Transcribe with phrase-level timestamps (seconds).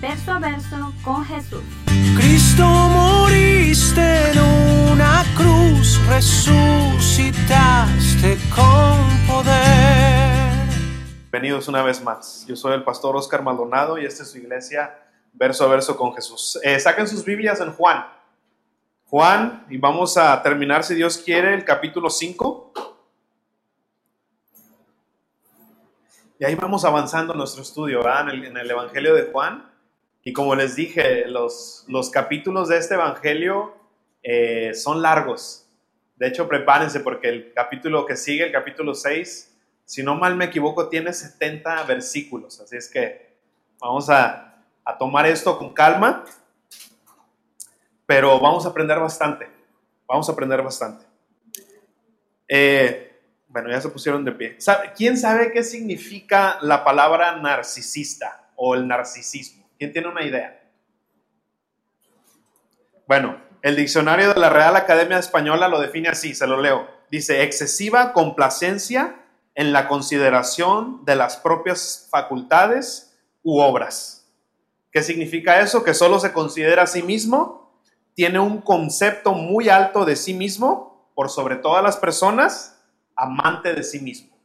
[0.00, 1.62] verso a verso con Jesús.
[2.16, 4.38] Cristo moriste en
[4.92, 7.48] una cruz, resucitaste
[8.54, 10.66] con poder.
[11.30, 12.46] Bienvenidos una vez más.
[12.46, 14.98] Yo soy el pastor Oscar Maldonado y esta es su iglesia
[15.32, 16.58] verso a verso con Jesús.
[16.62, 18.06] Eh, saquen sus Biblias en Juan.
[19.08, 22.72] Juan, y vamos a terminar, si Dios quiere, el capítulo 5.
[26.38, 28.34] Y ahí vamos avanzando nuestro estudio, ¿verdad?
[28.34, 29.75] En el, Evangelio de Juan.
[30.26, 33.76] Y como les dije, los, los capítulos de este Evangelio
[34.24, 35.68] eh, son largos.
[36.16, 40.46] De hecho, prepárense porque el capítulo que sigue, el capítulo 6, si no mal me
[40.46, 42.58] equivoco, tiene 70 versículos.
[42.60, 43.36] Así es que
[43.78, 46.24] vamos a, a tomar esto con calma,
[48.04, 49.46] pero vamos a aprender bastante.
[50.08, 51.06] Vamos a aprender bastante.
[52.48, 54.58] Eh, bueno, ya se pusieron de pie.
[54.96, 59.55] ¿Quién sabe qué significa la palabra narcisista o el narcisismo?
[59.78, 60.62] ¿Quién tiene una idea?
[63.06, 66.88] Bueno, el diccionario de la Real Academia Española lo define así, se lo leo.
[67.10, 69.22] Dice, excesiva complacencia
[69.54, 74.28] en la consideración de las propias facultades u obras.
[74.90, 75.84] ¿Qué significa eso?
[75.84, 77.80] Que solo se considera a sí mismo,
[78.14, 82.82] tiene un concepto muy alto de sí mismo, por sobre todas las personas,
[83.14, 84.36] amante de sí mismo.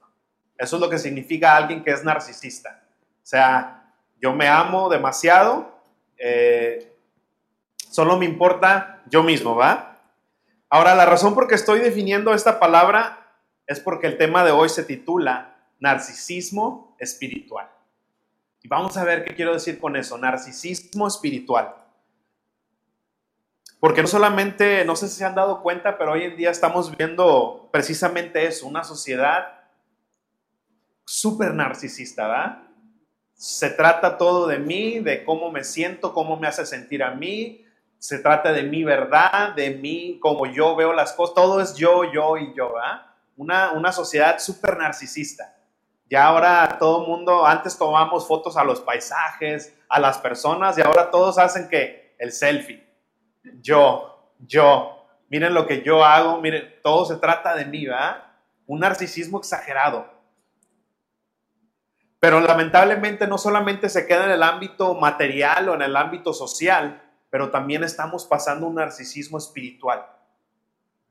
[0.58, 2.84] Eso es lo que significa alguien que es narcisista.
[3.24, 3.81] O sea,
[4.22, 5.74] yo me amo demasiado,
[6.18, 6.96] eh,
[7.90, 10.00] solo me importa yo mismo, ¿va?
[10.70, 13.34] Ahora, la razón por que estoy definiendo esta palabra
[13.68, 17.70] es porque el tema de hoy se titula narcisismo espiritual.
[18.62, 21.76] Y vamos a ver qué quiero decir con eso, narcisismo espiritual.
[23.80, 26.96] Porque no solamente, no sé si se han dado cuenta, pero hoy en día estamos
[26.96, 29.62] viendo precisamente eso, una sociedad
[31.04, 32.71] súper narcisista, ¿verdad?
[33.42, 37.66] Se trata todo de mí, de cómo me siento, cómo me hace sentir a mí,
[37.98, 42.04] se trata de mi verdad, de mí, cómo yo veo las cosas, todo es yo,
[42.14, 43.02] yo y yo, ¿verdad?
[43.36, 45.56] Una, una sociedad súper narcisista.
[46.08, 50.82] Ya ahora todo el mundo, antes tomamos fotos a los paisajes, a las personas, y
[50.82, 52.88] ahora todos hacen que el selfie.
[53.60, 58.24] Yo, yo, miren lo que yo hago, miren, todo se trata de mí, ¿verdad?
[58.68, 60.21] Un narcisismo exagerado.
[62.22, 67.02] Pero lamentablemente no solamente se queda en el ámbito material o en el ámbito social,
[67.32, 70.06] pero también estamos pasando un narcisismo espiritual.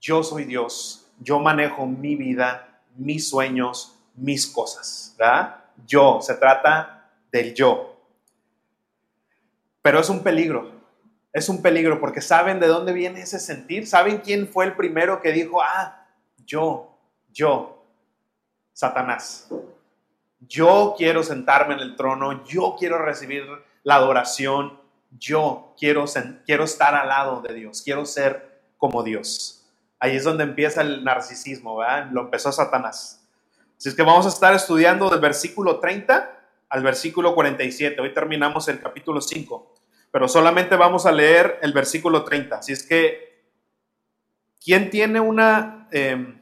[0.01, 5.65] Yo soy Dios, yo manejo mi vida, mis sueños, mis cosas, ¿verdad?
[5.85, 8.01] Yo, se trata del yo.
[9.83, 10.71] Pero es un peligro,
[11.33, 15.21] es un peligro porque saben de dónde viene ese sentir, saben quién fue el primero
[15.21, 16.07] que dijo, ah,
[16.47, 16.97] yo,
[17.33, 17.85] yo,
[18.73, 19.51] Satanás.
[20.41, 23.47] Yo quiero sentarme en el trono, yo quiero recibir
[23.83, 24.81] la adoración,
[25.19, 26.07] yo quiero,
[26.47, 29.67] quiero estar al lado de Dios, quiero ser como Dios.
[29.99, 32.09] Ahí es donde empieza el narcisismo, ¿verdad?
[32.11, 33.23] Lo empezó Satanás.
[33.77, 36.39] Así es que vamos a estar estudiando del versículo 30
[36.71, 38.01] al versículo 47.
[38.01, 39.75] Hoy terminamos el capítulo 5,
[40.11, 42.57] pero solamente vamos a leer el versículo 30.
[42.57, 43.45] Así es que,
[44.65, 46.41] ¿quién tiene una em,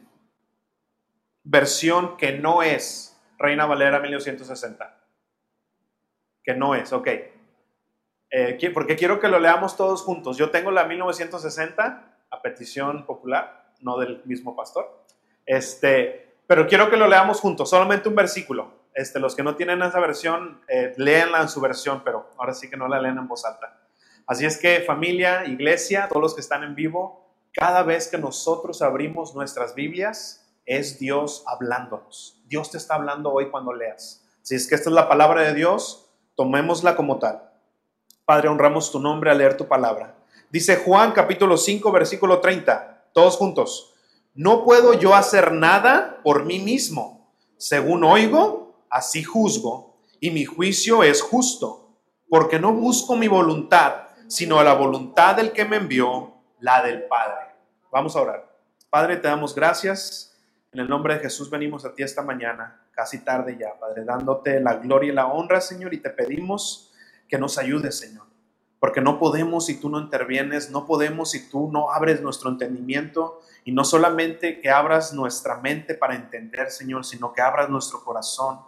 [1.42, 4.96] versión que no es Reina Valera 1960?
[6.42, 7.08] Que no es, ok.
[8.30, 10.36] Eh, porque quiero que lo leamos todos juntos.
[10.36, 15.04] Yo tengo la 1960 a petición popular, no del mismo pastor.
[15.46, 18.78] Este, pero quiero que lo leamos juntos, solamente un versículo.
[18.94, 22.76] Este, los que no tienen esa versión, eh, en su versión, pero ahora sí que
[22.76, 23.80] no la leen en voz alta.
[24.26, 28.82] Así es que familia, iglesia, todos los que están en vivo, cada vez que nosotros
[28.82, 30.37] abrimos nuestras Biblias,
[30.68, 32.42] es Dios hablándonos.
[32.46, 34.22] Dios te está hablando hoy cuando leas.
[34.42, 37.50] Si es que esta es la palabra de Dios, tomémosla como tal.
[38.26, 40.14] Padre, honramos tu nombre al leer tu palabra.
[40.50, 43.94] Dice Juan capítulo 5, versículo 30, todos juntos.
[44.34, 47.32] No puedo yo hacer nada por mí mismo.
[47.56, 51.88] Según oigo, así juzgo, y mi juicio es justo,
[52.28, 57.54] porque no busco mi voluntad, sino la voluntad del que me envió, la del Padre.
[57.90, 58.54] Vamos a orar.
[58.90, 60.27] Padre, te damos gracias.
[60.78, 64.60] En el nombre de Jesús venimos a ti esta mañana, casi tarde ya, Padre, dándote
[64.60, 66.92] la gloria y la honra, Señor, y te pedimos
[67.26, 68.26] que nos ayudes, Señor.
[68.78, 73.40] porque no podemos si tú no intervienes, no podemos si tú no abres nuestro entendimiento
[73.64, 78.60] y no solamente que abras nuestra mente para entender, Señor, sino que abras nuestro corazón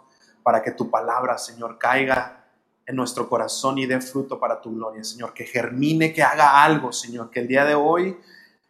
[0.43, 2.43] para que tu palabra, Señor, caiga
[2.85, 6.91] en nuestro corazón y dé fruto para tu gloria, Señor, que germine, que haga algo,
[6.91, 8.17] Señor, que el día de hoy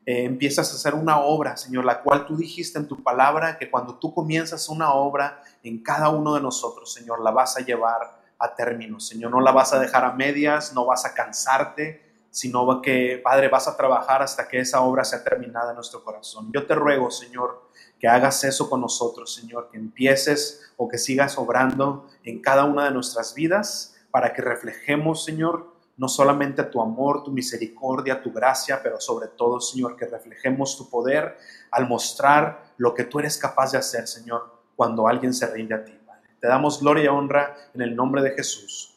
[0.06, 3.70] eh, empiezas a hacer una obra, Señor, la cual tú dijiste en tu palabra, que
[3.70, 8.20] cuando tú comienzas una obra en cada uno de nosotros, Señor, la vas a llevar
[8.40, 12.82] a término, Señor, no la vas a dejar a medias, no vas a cansarte, sino
[12.82, 16.50] que, Padre, vas a trabajar hasta que esa obra sea terminada en nuestro corazón.
[16.52, 17.70] Yo te ruego, Señor,
[18.00, 22.86] que hagas eso con nosotros, Señor, que empieces o que sigas obrando en cada una
[22.86, 25.71] de nuestras vidas para que reflejemos, Señor,
[26.02, 30.90] no solamente tu amor, tu misericordia, tu gracia, pero sobre todo, Señor, que reflejemos tu
[30.90, 31.38] poder
[31.70, 35.86] al mostrar lo que tú eres capaz de hacer, Señor, cuando alguien se rinde a
[35.86, 35.96] ti.
[36.40, 38.96] Te damos gloria y honra en el nombre de Jesús.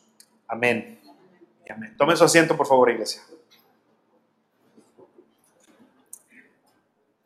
[0.49, 0.99] Amén.
[1.69, 1.95] amén.
[1.99, 3.21] Tome su asiento, por favor, iglesia.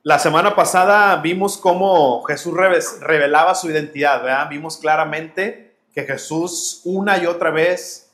[0.02, 4.48] La semana pasada vimos cómo Jesús revelaba su identidad, ¿verdad?
[4.48, 8.07] Vimos claramente que Jesús una y otra vez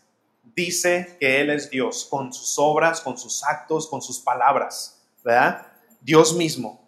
[0.54, 5.66] dice que Él es Dios, con sus obras, con sus actos, con sus palabras, ¿verdad?
[6.00, 6.86] Dios mismo.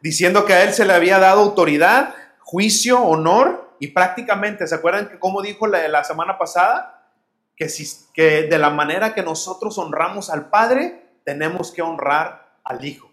[0.00, 5.08] Diciendo que a Él se le había dado autoridad, juicio, honor y prácticamente, ¿se acuerdan
[5.08, 7.12] que como dijo la, semana pasada?
[7.56, 12.84] Que, si, que de la manera que nosotros honramos al Padre, tenemos que honrar al
[12.84, 13.10] Hijo.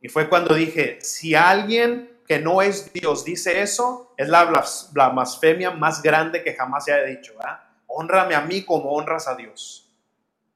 [0.00, 4.44] Y fue cuando dije, si alguien que no es Dios dice eso, es la,
[4.92, 7.34] blasfemia más grande que jamás se haya dicho.
[7.36, 7.63] ¿verdad?
[7.96, 9.88] Honrame a mí como honras a Dios.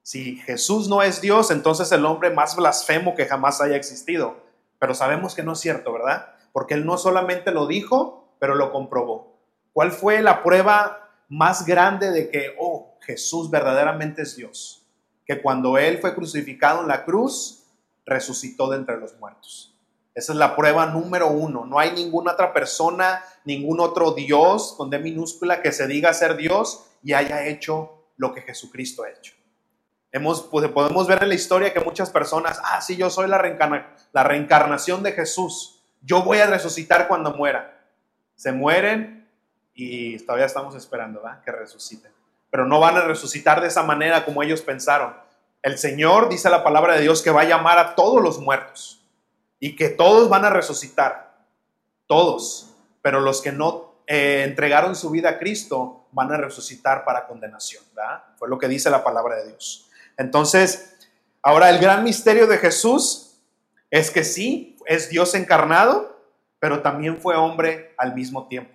[0.02, 4.36] Si Jesús no es Dios, entonces el hombre más blasfemo que jamás haya existido.
[4.78, 6.34] Pero sabemos que no es cierto, ¿verdad?
[6.52, 9.38] Porque él no solamente lo dijo, pero lo comprobó.
[9.72, 14.86] ¿Cuál fue la prueba más grande de que, oh, Jesús verdaderamente es Dios?
[15.24, 17.64] Que cuando él fue crucificado en la cruz,
[18.04, 19.76] resucitó de entre los muertos.
[20.14, 21.64] Esa es la prueba número uno.
[21.64, 26.36] No hay ninguna otra persona, ningún otro Dios con D minúscula que se diga ser
[26.36, 29.34] Dios y haya hecho lo que Jesucristo ha hecho.
[30.10, 33.38] Hemos, pues, podemos ver en la historia que muchas personas, ah, sí, yo soy la,
[34.12, 35.82] la reencarnación de Jesús.
[36.00, 37.84] Yo voy a resucitar cuando muera.
[38.34, 39.28] Se mueren
[39.74, 42.10] y todavía estamos esperando que resuciten.
[42.50, 45.14] Pero no van a resucitar de esa manera como ellos pensaron
[45.62, 49.02] el Señor dice la palabra de Dios que va a llamar a todos los muertos
[49.58, 51.36] y que todos van a resucitar,
[52.06, 52.70] todos,
[53.02, 57.84] pero los que no eh, entregaron su vida a Cristo van a resucitar para condenación,
[57.94, 58.22] ¿verdad?
[58.38, 59.90] Fue lo que dice la palabra de Dios.
[60.16, 60.96] Entonces,
[61.42, 63.38] ahora el gran misterio de Jesús
[63.90, 66.22] es que sí, es Dios encarnado,
[66.58, 68.74] pero también fue hombre al mismo tiempo.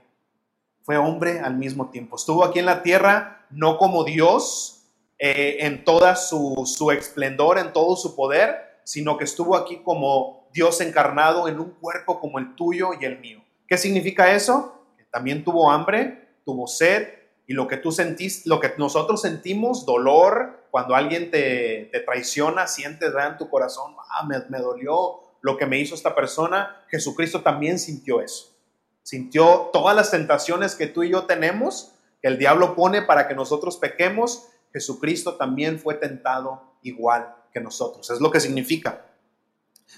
[0.83, 2.15] Fue hombre al mismo tiempo.
[2.15, 4.83] Estuvo aquí en la tierra no como Dios,
[5.17, 10.47] eh, en toda su, su esplendor, en todo su poder, sino que estuvo aquí como
[10.53, 13.43] Dios encarnado en un cuerpo como el tuyo y el mío.
[13.67, 14.82] ¿Qué significa eso?
[15.13, 17.07] También tuvo hambre, tuvo sed
[17.45, 22.65] y lo que tú sentís, lo que nosotros sentimos, dolor, cuando alguien te, te traiciona,
[22.65, 27.43] sientes en tu corazón, ah, me, me dolió lo que me hizo esta persona, Jesucristo
[27.43, 28.55] también sintió eso.
[29.03, 33.35] Sintió todas las tentaciones que tú y yo tenemos, que el diablo pone para que
[33.35, 38.09] nosotros pequemos, Jesucristo también fue tentado igual que nosotros.
[38.09, 39.05] Es lo que significa.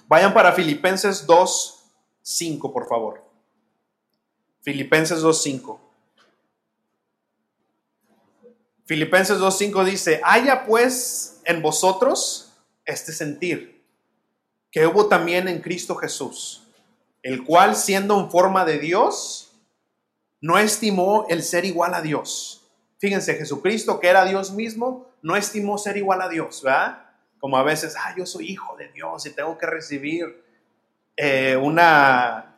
[0.07, 1.85] Vayan para Filipenses 2,
[2.21, 3.24] 5, por favor.
[4.65, 5.81] Filipenses 2, 5.
[8.85, 12.51] Filipenses 2.5 dice, haya pues en vosotros
[12.83, 13.81] este sentir
[14.69, 16.63] que hubo también en Cristo Jesús,
[17.23, 19.53] el cual siendo en forma de Dios,
[20.41, 22.55] no estimó el ser igual a Dios
[23.05, 27.03] Fíjense, Jesucristo, que era Dios mismo, no estimó ser igual a Dios, ¿verdad?
[27.39, 30.43] Como a veces, ah, yo soy hijo de Dios y tengo que recibir
[31.17, 32.54] eh, una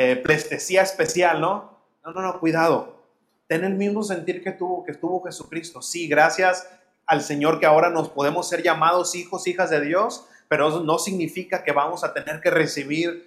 [0.00, 1.76] eh, plestesía especial, ¿no?
[2.04, 3.02] No, no, no, cuidado.
[3.48, 5.82] Ten el mismo sentir que tuvo, que tuvo Jesucristo.
[5.82, 6.70] Sí, gracias
[7.04, 11.00] al Señor que ahora nos podemos ser llamados hijos, hijas de Dios, pero eso no
[11.00, 13.26] significa que vamos a tener que recibir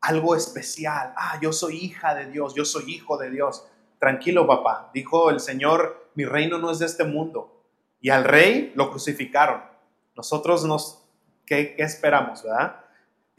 [0.00, 1.14] algo especial.
[1.16, 3.68] Ah, yo soy hija de Dios, yo soy hijo de Dios.
[4.00, 7.62] Tranquilo, papá, dijo el Señor, mi reino no es de este mundo.
[8.00, 9.62] Y al rey lo crucificaron.
[10.16, 11.04] Nosotros nos,
[11.46, 12.80] ¿qué, esperamos, verdad?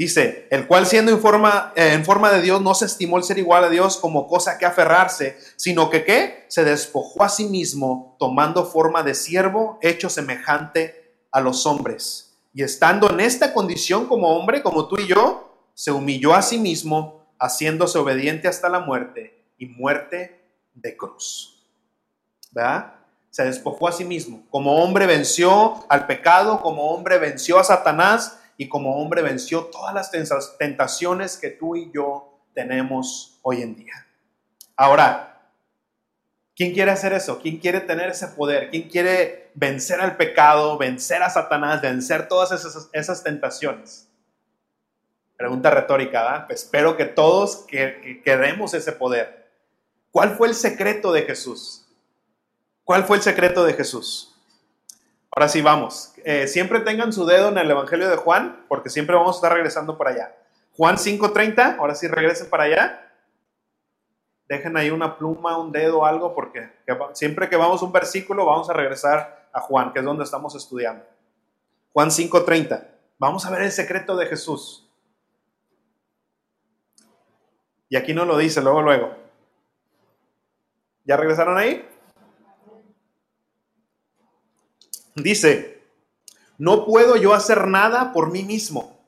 [0.02, 3.24] Dice, el cual siendo en forma, eh, en forma de Dios no se estimó el
[3.24, 6.46] ser igual a Dios como cosa que aferrarse, sino que ¿qué?
[6.48, 12.36] Se despojó a sí mismo, tomando forma de siervo, hecho semejante a los hombres.
[12.52, 16.58] Y estando en esta condición como hombre, como tú y yo, se humilló a sí
[16.58, 20.42] mismo, haciéndose obediente hasta la muerte y muerte
[20.74, 21.64] de cruz.
[22.50, 22.96] ¿Verdad?
[23.30, 24.42] Se despojó a sí mismo.
[24.50, 29.92] Como hombre venció al pecado, como hombre venció a Satanás y como hombre venció todas
[29.92, 30.12] las
[30.60, 34.06] tentaciones que tú y yo tenemos hoy en día.
[34.76, 35.50] Ahora,
[36.56, 37.40] ¿quién quiere hacer eso?
[37.40, 38.70] ¿Quién quiere tener ese poder?
[38.70, 42.52] ¿Quién quiere vencer al pecado, vencer a Satanás, vencer todas
[42.94, 44.08] esas, tentaciones?
[45.38, 46.46] Pregunta retórica, ¿verdad?
[46.46, 49.50] Pues espero que todos que, queremos ese poder.
[50.12, 51.88] ¿Cuál fue el secreto de Jesús?
[52.84, 54.31] ¿Cuál fue el secreto de Jesús?
[55.34, 56.14] Ahora sí, vamos.
[56.26, 59.54] Eh, siempre tengan su dedo en el Evangelio de Juan, porque siempre vamos a estar
[59.54, 60.36] regresando para allá.
[60.76, 63.14] Juan 5.30, ahora sí regresen para allá.
[64.50, 66.70] Dejen ahí una pluma, un dedo, algo, porque
[67.14, 70.54] siempre que vamos a un versículo vamos a regresar a Juan, que es donde estamos
[70.56, 71.06] estudiando.
[71.94, 72.88] Juan 5.30.
[73.18, 74.90] Vamos a ver el secreto de Jesús.
[77.88, 79.16] Y aquí no lo dice, luego, luego.
[81.06, 81.88] ¿Ya regresaron ahí?
[85.16, 85.84] Dice,
[86.58, 89.00] no puedo yo hacer nada por mí mismo.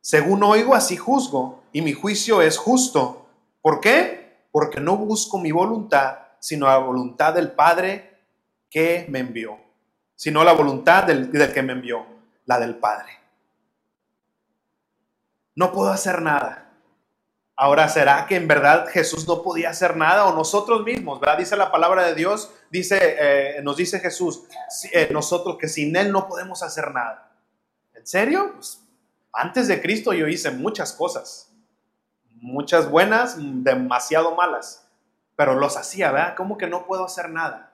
[0.00, 3.26] Según oigo, así juzgo, y mi juicio es justo.
[3.60, 4.36] ¿Por qué?
[4.52, 8.18] Porque no busco mi voluntad, sino la voluntad del Padre
[8.70, 9.58] que me envió.
[10.14, 12.06] Sino la voluntad del, que me envió,
[12.44, 13.12] la del Padre.
[15.54, 16.65] No puedo hacer nada.
[17.58, 21.18] Ahora, ¿será que en verdad Jesús no podía hacer nada o nosotros mismos?
[21.20, 21.38] ¿verdad?
[21.38, 24.42] Dice la palabra de Dios, dice, eh, nos dice Jesús,
[24.92, 27.34] eh, nosotros que sin Él no podemos hacer nada.
[27.94, 28.52] ¿En serio?
[28.54, 28.82] Pues,
[29.32, 31.50] antes de Cristo yo hice muchas cosas,
[32.34, 34.86] muchas buenas, demasiado malas,
[35.34, 36.34] pero los hacía, ¿verdad?
[36.36, 37.72] ¿Cómo que no puedo hacer nada?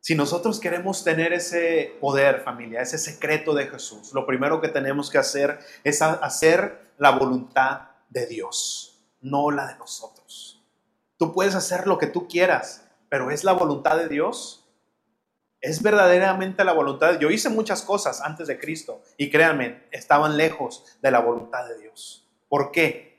[0.00, 5.08] Si nosotros queremos tener ese poder, familia, ese secreto de Jesús, lo primero que tenemos
[5.08, 10.62] que hacer es hacer la voluntad de Dios, no la de nosotros.
[11.16, 14.68] Tú puedes hacer lo que tú quieras, pero ¿es la voluntad de Dios?
[15.60, 17.14] ¿Es verdaderamente la voluntad?
[17.14, 17.18] De...
[17.18, 21.78] Yo hice muchas cosas antes de Cristo y créanme, estaban lejos de la voluntad de
[21.78, 22.28] Dios.
[22.48, 23.16] ¿Por qué?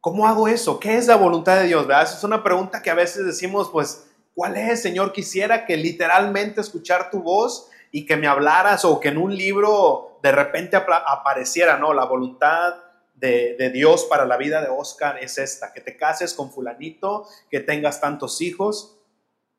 [0.00, 0.78] ¿Cómo hago eso?
[0.78, 1.86] ¿Qué es la voluntad de Dios?
[1.88, 5.12] Es una pregunta que a veces decimos, pues, ¿cuál es, Señor?
[5.12, 10.18] Quisiera que literalmente escuchar tu voz y que me hablaras o que en un libro
[10.22, 11.92] de repente apareciera, ¿no?
[11.92, 12.74] La voluntad
[13.20, 17.60] de, Dios para la vida de Oscar es esta, que te cases con fulanito, que
[17.60, 18.96] tengas tantos hijos.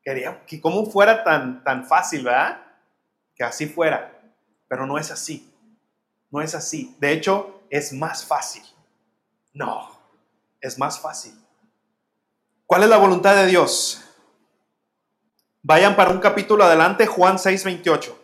[0.02, 2.62] Quería que como fuera tan, tan fácil, ¿verdad?
[3.34, 4.18] Que así fuera,
[4.68, 5.52] pero no es así.
[6.30, 6.96] No es así.
[6.98, 8.62] De hecho, es más fácil.
[9.52, 9.90] No,
[10.60, 11.34] es más fácil.
[12.66, 14.02] ¿Cuál es la voluntad de Dios?
[15.62, 18.16] Vayan para un capítulo adelante, Juan 6:28.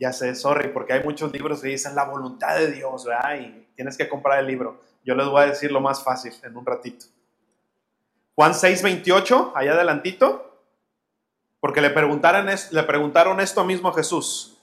[0.00, 3.38] Ya sé, sorry, porque hay muchos libros que dicen la voluntad de Dios, ¿verdad?
[3.40, 4.80] Y tienes que comprar el libro.
[5.04, 7.06] Yo les voy a decir lo más fácil en un ratito.
[8.34, 10.64] Juan 6, 28, allá adelantito,
[11.60, 14.58] porque le preguntaron, le preguntaron esto mismo a Jesús.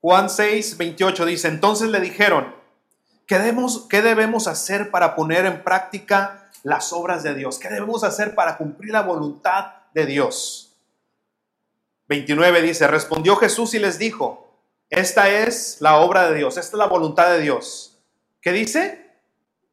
[0.00, 2.54] Juan 6, 28 dice, entonces le dijeron,
[3.26, 7.58] ¿qué debemos, ¿qué debemos hacer para poner en práctica las obras de Dios?
[7.58, 10.78] ¿Qué debemos hacer para cumplir la voluntad de Dios?
[12.08, 14.47] 29 dice, respondió Jesús y les dijo,
[14.90, 17.98] esta es la obra de Dios, esta es la voluntad de Dios.
[18.40, 19.06] ¿Qué dice?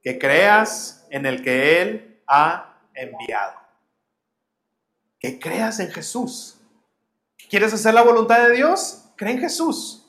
[0.01, 3.59] Que creas en el que Él ha enviado.
[5.19, 6.59] Que creas en Jesús.
[7.49, 9.05] ¿Quieres hacer la voluntad de Dios?
[9.15, 10.05] Cree en Jesús.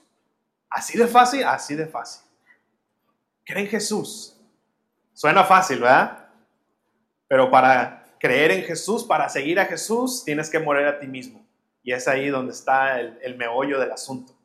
[0.68, 2.22] Así de fácil, así de fácil.
[3.44, 4.36] Cree en Jesús.
[5.12, 6.28] Suena fácil, ¿verdad?
[7.28, 11.44] Pero para creer en Jesús, para seguir a Jesús, tienes que morir a ti mismo.
[11.82, 14.35] Y es ahí donde está el, meollo del asunto.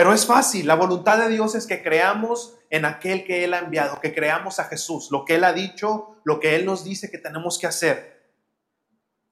[0.00, 3.58] Pero es fácil, la voluntad de Dios es que creamos en aquel que Él ha
[3.58, 7.10] enviado, que creamos a Jesús, lo que Él ha dicho, lo que Él nos dice
[7.10, 8.32] que tenemos que hacer.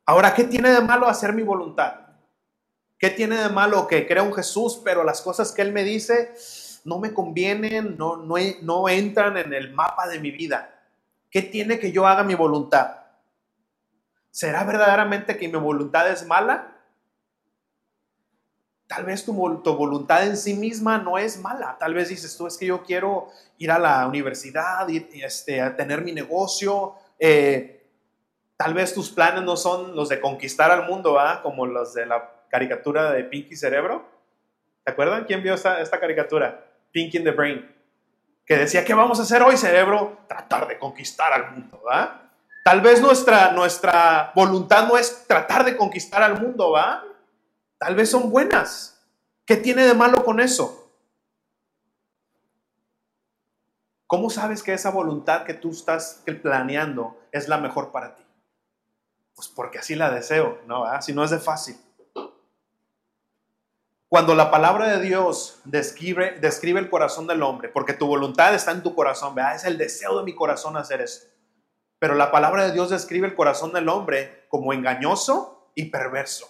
[0.05, 1.95] Ahora, ¿qué tiene de malo hacer mi voluntad?
[2.99, 6.35] ¿Qué tiene de malo que crea un Jesús, pero las cosas que Él me dice
[6.85, 10.85] no me convienen, no, no, no entran en el mapa de mi vida?
[11.31, 12.95] ¿Qué tiene que yo haga mi voluntad?
[14.31, 16.78] ¿Será verdaderamente que mi voluntad es mala?
[18.89, 21.77] Tal vez tu, voluntad en sí misma no es mala.
[21.79, 23.29] Tal vez dices tú, es que yo quiero
[23.59, 26.95] ir a la universidad, este, tener mi negocio.
[27.19, 27.87] Eh,
[28.57, 31.43] tal vez tus planes no son los de conquistar al mundo, ¿va?
[31.43, 34.09] como los de la caricatura de Pinky Cerebro.
[34.85, 35.27] ¿Se acuerdan?
[35.27, 36.65] ¿Quién vio esta, esta caricatura?
[36.91, 37.71] Pinky in the Brain.
[38.47, 40.21] Que decía, ¿qué vamos a hacer hoy, cerebro?
[40.27, 42.23] Tratar de conquistar al mundo, ¿va?
[42.65, 47.05] Tal vez nuestra, nuestra voluntad no es tratar de conquistar al mundo, ¿va?
[47.79, 49.01] Tal vez son buenas.
[49.45, 50.93] ¿Qué tiene de malo con eso?
[54.07, 58.25] ¿Cómo sabes que esa voluntad que tú estás planeando es la mejor para ti?
[59.35, 60.85] Pues porque así la deseo, ¿no?
[61.03, 61.79] Si no es de fácil.
[64.09, 68.71] Cuando la palabra de Dios describe, describe el corazón del hombre, porque tu voluntad está
[68.73, 69.57] en tu corazón, ¿verdad?
[69.57, 71.27] Es el deseo de mi corazón hacer esto.
[71.99, 76.49] Pero la palabra de Dios describe el corazón del hombre como engañoso y perverso.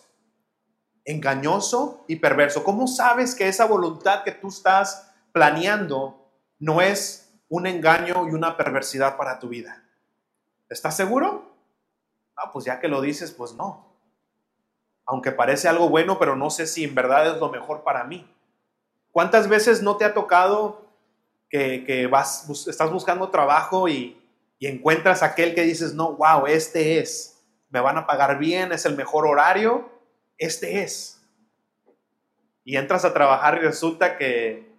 [1.08, 2.62] Engañoso y perverso.
[2.64, 8.56] ¿Cómo sabes que esa voluntad que tú estás planeando no es un engaño y una
[8.56, 9.82] perversidad para tu vida?
[10.68, 11.50] ¿Estás seguro?
[12.36, 13.88] Ah, pues ya que lo dices, pues no
[15.08, 18.30] aunque parece algo bueno, pero no sé si en verdad es lo mejor para mí.
[19.10, 20.84] ¿Cuántas veces no te ha tocado
[21.48, 24.20] que, vas, estás buscando trabajo y,
[24.58, 28.84] y, encuentras aquel que dices, no, wow, este es, me van a pagar bien, es
[28.84, 29.88] el mejor horario,
[30.38, 31.20] este es.
[32.64, 34.72] Y entras a trabajar y resulta que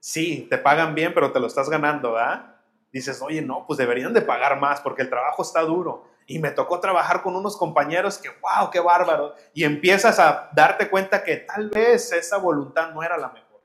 [0.00, 2.56] sí, te pagan bien, pero te lo estás ganando, ¿verdad?
[2.92, 6.50] Dices, oye, no, pues deberían de pagar más porque el trabajo está duro y me
[6.50, 9.34] tocó trabajar con unos compañeros que, wow, qué bárbaro.
[9.54, 13.60] Y empiezas a darte cuenta que tal vez esa voluntad no era la mejor.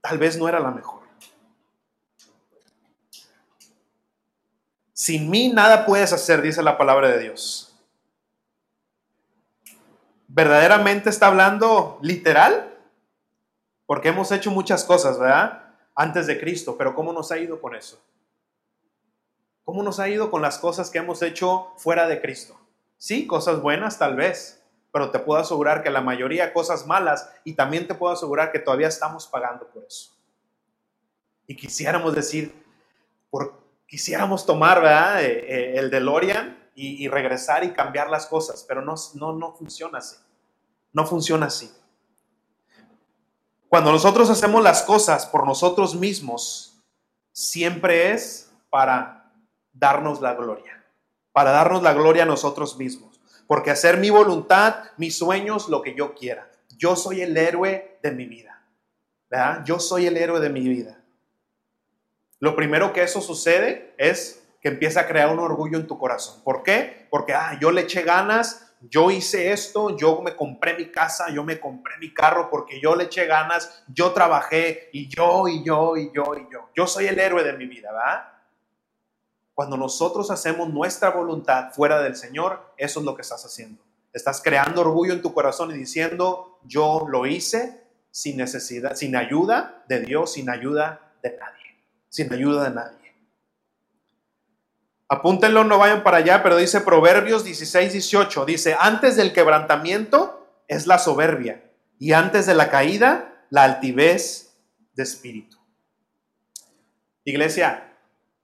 [0.00, 1.02] Tal vez no era la mejor.
[4.92, 7.75] Sin mí nada puedes hacer, dice la palabra de Dios.
[10.28, 12.74] ¿Verdaderamente está hablando literal?
[13.86, 15.74] Porque hemos hecho muchas cosas, ¿verdad?
[15.94, 18.00] Antes de Cristo, pero ¿cómo nos ha ido con eso?
[19.64, 22.58] ¿Cómo nos ha ido con las cosas que hemos hecho fuera de Cristo?
[22.98, 27.54] Sí, cosas buenas tal vez, pero te puedo asegurar que la mayoría cosas malas y
[27.54, 30.12] también te puedo asegurar que todavía estamos pagando por eso.
[31.46, 32.52] Y quisiéramos decir,
[33.30, 35.22] por, quisiéramos tomar ¿verdad?
[35.22, 39.98] Eh, eh, el DeLorean y, regresar y cambiar las cosas, pero no, no, no funciona
[39.98, 40.16] así.
[40.92, 41.72] No funciona así.
[43.68, 46.78] Cuando nosotros hacemos las cosas por nosotros mismos,
[47.32, 49.32] siempre es para
[49.72, 50.84] darnos la gloria,
[51.32, 53.20] para darnos la gloria a nosotros mismos.
[53.46, 56.50] Porque hacer mi voluntad, mis sueños, lo que yo quiera.
[56.76, 58.62] Yo soy el héroe de mi vida.
[59.30, 59.64] ¿verdad?
[59.64, 61.00] Yo soy el héroe de mi vida.
[62.38, 66.42] Lo primero que eso sucede es que empieza a crear un orgullo en tu corazón.
[66.42, 67.06] ¿Por qué?
[67.10, 71.42] Porque ah, yo le eché ganas, yo hice esto, yo me compré mi casa, yo
[71.44, 75.96] me compré mi carro porque yo le eché ganas, yo trabajé y yo y yo
[75.96, 76.70] y yo y yo.
[76.74, 78.32] Yo soy el héroe de mi vida, ¿verdad?
[79.54, 83.82] Cuando nosotros hacemos nuestra voluntad fuera del Señor, eso es lo que estás haciendo.
[84.12, 89.84] Estás creando orgullo en tu corazón y diciendo, yo lo hice sin necesidad, sin ayuda
[89.88, 91.76] de Dios, sin ayuda de nadie,
[92.08, 93.05] sin ayuda de nadie.
[95.08, 100.86] Apúntenlo, no vayan para allá, pero dice Proverbios 16, 18, dice, antes del quebrantamiento es
[100.86, 104.56] la soberbia y antes de la caída la altivez
[104.94, 105.58] de espíritu.
[107.24, 107.96] Iglesia,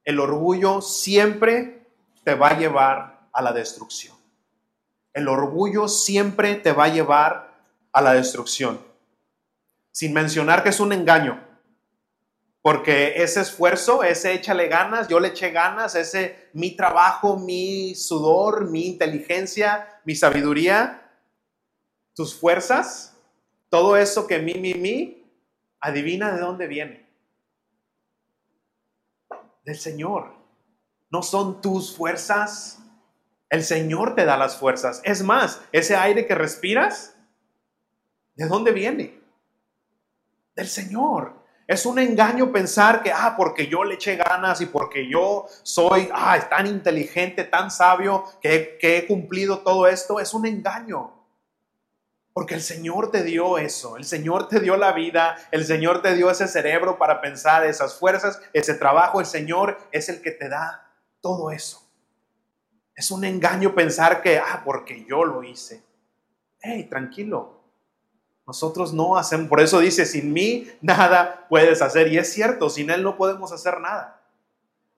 [0.04, 1.86] el orgullo siempre
[2.24, 4.16] te va a llevar a la destrucción.
[5.12, 7.52] El orgullo siempre te va a llevar
[7.92, 8.80] a la destrucción.
[9.90, 11.51] Sin mencionar que es un engaño.
[12.62, 18.70] Porque ese esfuerzo, ese échale ganas, yo le eché ganas, ese mi trabajo, mi sudor,
[18.70, 21.10] mi inteligencia, mi sabiduría,
[22.14, 23.16] tus fuerzas,
[23.68, 25.24] todo eso que mi, mi, mi,
[25.80, 27.02] adivina de dónde viene
[29.64, 30.34] del Señor.
[31.10, 32.78] No son tus fuerzas.
[33.48, 35.00] El Señor te da las fuerzas.
[35.04, 37.16] Es más, ese aire que respiras,
[38.34, 39.20] ¿de dónde viene?
[40.54, 41.41] Del Señor.
[41.72, 46.06] Es un engaño pensar que, ah, porque yo le eché ganas y porque yo soy
[46.12, 51.14] ah, tan inteligente, tan sabio, que, que he cumplido todo esto, es un engaño.
[52.34, 56.14] Porque el Señor te dio eso, el Señor te dio la vida, el Señor te
[56.14, 60.50] dio ese cerebro para pensar, esas fuerzas, ese trabajo, el Señor es el que te
[60.50, 61.90] da todo eso.
[62.94, 65.82] Es un engaño pensar que, ah, porque yo lo hice.
[66.60, 67.61] Hey, tranquilo.
[68.46, 72.08] Nosotros no hacemos, por eso dice, sin mí nada puedes hacer.
[72.08, 74.20] Y es cierto, sin Él no podemos hacer nada.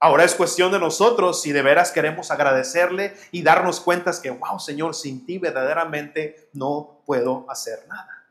[0.01, 4.59] Ahora es cuestión de nosotros si de veras queremos agradecerle y darnos cuenta que, wow,
[4.59, 8.25] Señor, sin ti verdaderamente no puedo hacer nada.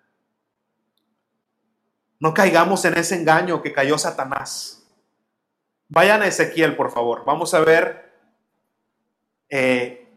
[2.19, 4.84] No caigamos en ese engaño que cayó Satanás.
[5.89, 7.26] Vayan a Ezequiel, por favor.
[7.26, 8.13] Vamos a ver
[9.49, 10.08] eh,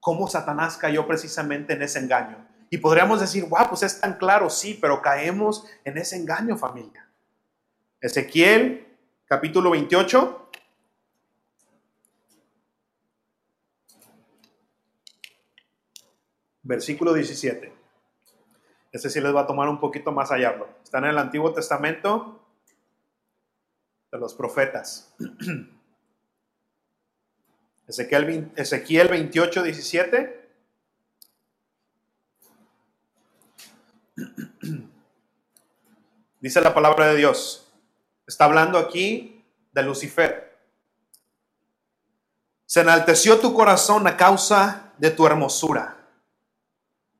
[0.00, 2.46] cómo Satanás cayó precisamente en ese engaño.
[2.70, 7.08] Y podríamos decir, wow, pues es tan claro, sí, pero caemos en ese engaño, familia.
[8.00, 8.86] Ezequiel
[9.26, 10.50] capítulo 28.
[16.62, 17.72] Versículo 17.
[18.90, 20.68] Este sí les va a tomar un poquito más hallarlo.
[20.82, 22.40] Está en el Antiguo Testamento
[24.10, 25.14] de los profetas.
[27.86, 30.45] Ezequiel, Ezequiel 28, 17.
[36.40, 37.72] Dice la palabra de Dios.
[38.26, 40.56] Está hablando aquí de Lucifer.
[42.64, 45.96] Se enalteció tu corazón a causa de tu hermosura.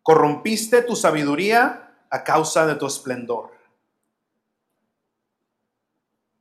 [0.02, 3.52] Corrompiste tu sabiduría a causa de tu esplendor.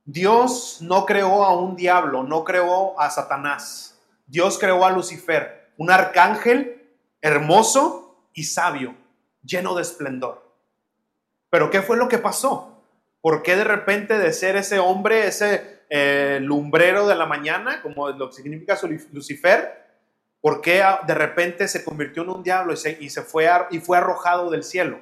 [0.04, 3.98] Dios no creó a un diablo, no creó a Satanás.
[4.26, 8.94] Dios creó a Lucifer, un arcángel hermoso y sabio,
[9.42, 10.45] lleno de esplendor.
[11.56, 12.82] Pero ¿qué fue lo que pasó?
[13.22, 18.10] ¿Por qué de repente de ser ese hombre, ese eh, lumbrero de la mañana, como
[18.10, 18.78] lo que significa
[19.10, 19.86] Lucifer,
[20.42, 23.78] por qué de repente se convirtió en un diablo y se, y se fue, y
[23.78, 25.00] fue arrojado del cielo?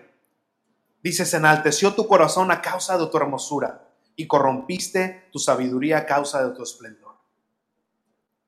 [1.02, 6.06] Dice, se enalteció tu corazón a causa de tu hermosura y corrompiste tu sabiduría a
[6.06, 7.16] causa de tu esplendor.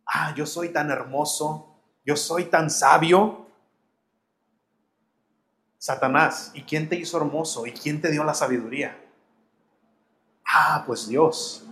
[0.07, 3.46] Ah, yo soy tan hermoso, yo soy tan sabio.
[5.87, 7.65] Satanás, ¿y quién te hizo hermoso?
[7.65, 8.99] ¿Y quién te dio la sabiduría?
[10.45, 11.65] Ah, pues Dios.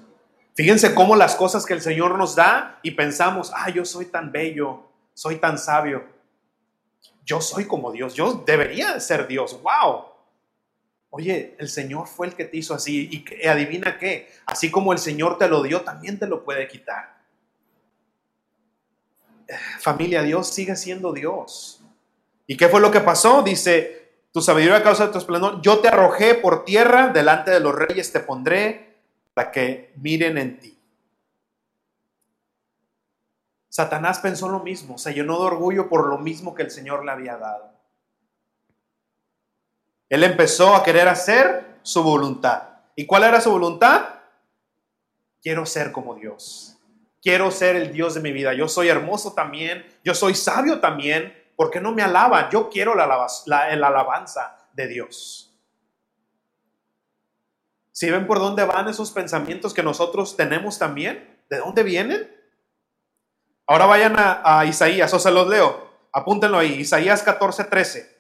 [0.54, 4.30] Fíjense cómo las cosas que el Señor nos da y pensamos, ah, yo soy tan
[4.30, 6.04] bello, soy tan sabio.
[7.24, 10.04] Yo soy como Dios, yo debería ser Dios, wow.
[11.10, 15.00] Oye, el Señor fue el que te hizo así y adivina qué, así como el
[15.00, 17.16] Señor te lo dio, también te lo puede quitar.
[19.80, 21.80] Familia, Dios sigue siendo Dios.
[22.46, 23.42] ¿Y qué fue lo que pasó?
[23.42, 24.03] Dice,
[24.34, 28.18] tu sabiduría causa tu esplendor, yo te arrojé por tierra, delante de los reyes te
[28.18, 28.96] pondré
[29.32, 30.76] para que miren en ti.
[33.68, 37.12] Satanás pensó lo mismo, se llenó de orgullo por lo mismo que el Señor le
[37.12, 37.70] había dado.
[40.08, 42.70] Él empezó a querer hacer su voluntad.
[42.96, 44.04] ¿Y cuál era su voluntad?
[45.40, 46.76] Quiero ser como Dios.
[47.22, 48.52] Quiero ser el Dios de mi vida.
[48.52, 49.86] Yo soy hermoso también.
[50.02, 51.32] Yo soy sabio también.
[51.56, 52.50] ¿Por qué no me alaba?
[52.50, 55.54] Yo quiero la, alabanza de Dios.
[57.92, 62.30] Si ven por dónde van esos pensamientos que nosotros tenemos también, ¿de dónde vienen?
[63.66, 65.90] Ahora vayan a, a Isaías, o se los leo.
[66.12, 68.14] Apúntenlo ahí, Isaías 14, 13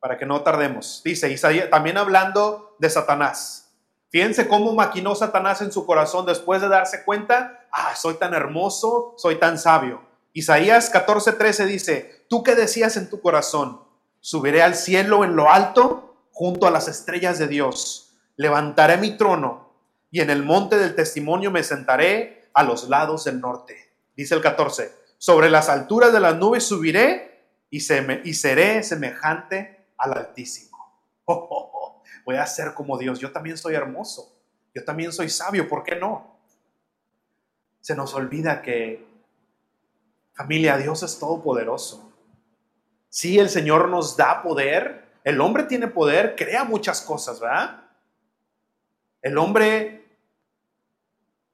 [0.00, 1.02] para que no tardemos.
[1.04, 3.70] Dice Isaías, también hablando de Satanás.
[4.08, 9.14] Fíjense cómo maquinó Satanás en su corazón después de darse cuenta, ah, soy tan hermoso,
[9.18, 10.02] soy tan sabio.
[10.32, 13.82] Isaías 14:13 dice, tú que decías en tu corazón,
[14.20, 19.70] subiré al cielo en lo alto, junto a las estrellas de Dios, levantaré mi trono
[20.10, 23.92] y en el monte del testimonio me sentaré a los lados del norte.
[24.16, 30.16] Dice el 14, sobre las alturas de las nubes subiré y, y seré semejante al
[30.16, 30.78] Altísimo.
[32.24, 33.18] voy a ser como Dios.
[33.18, 34.32] Yo también soy hermoso.
[34.74, 35.68] Yo también soy sabio.
[35.68, 36.38] ¿Por qué no?
[37.80, 39.06] Se nos olvida que,
[40.40, 42.10] familia, Dios es todopoderoso.
[43.10, 45.04] Sí, el Señor nos da poder.
[45.22, 47.82] El hombre tiene poder, crea muchas cosas, ¿verdad?
[49.20, 50.08] El hombre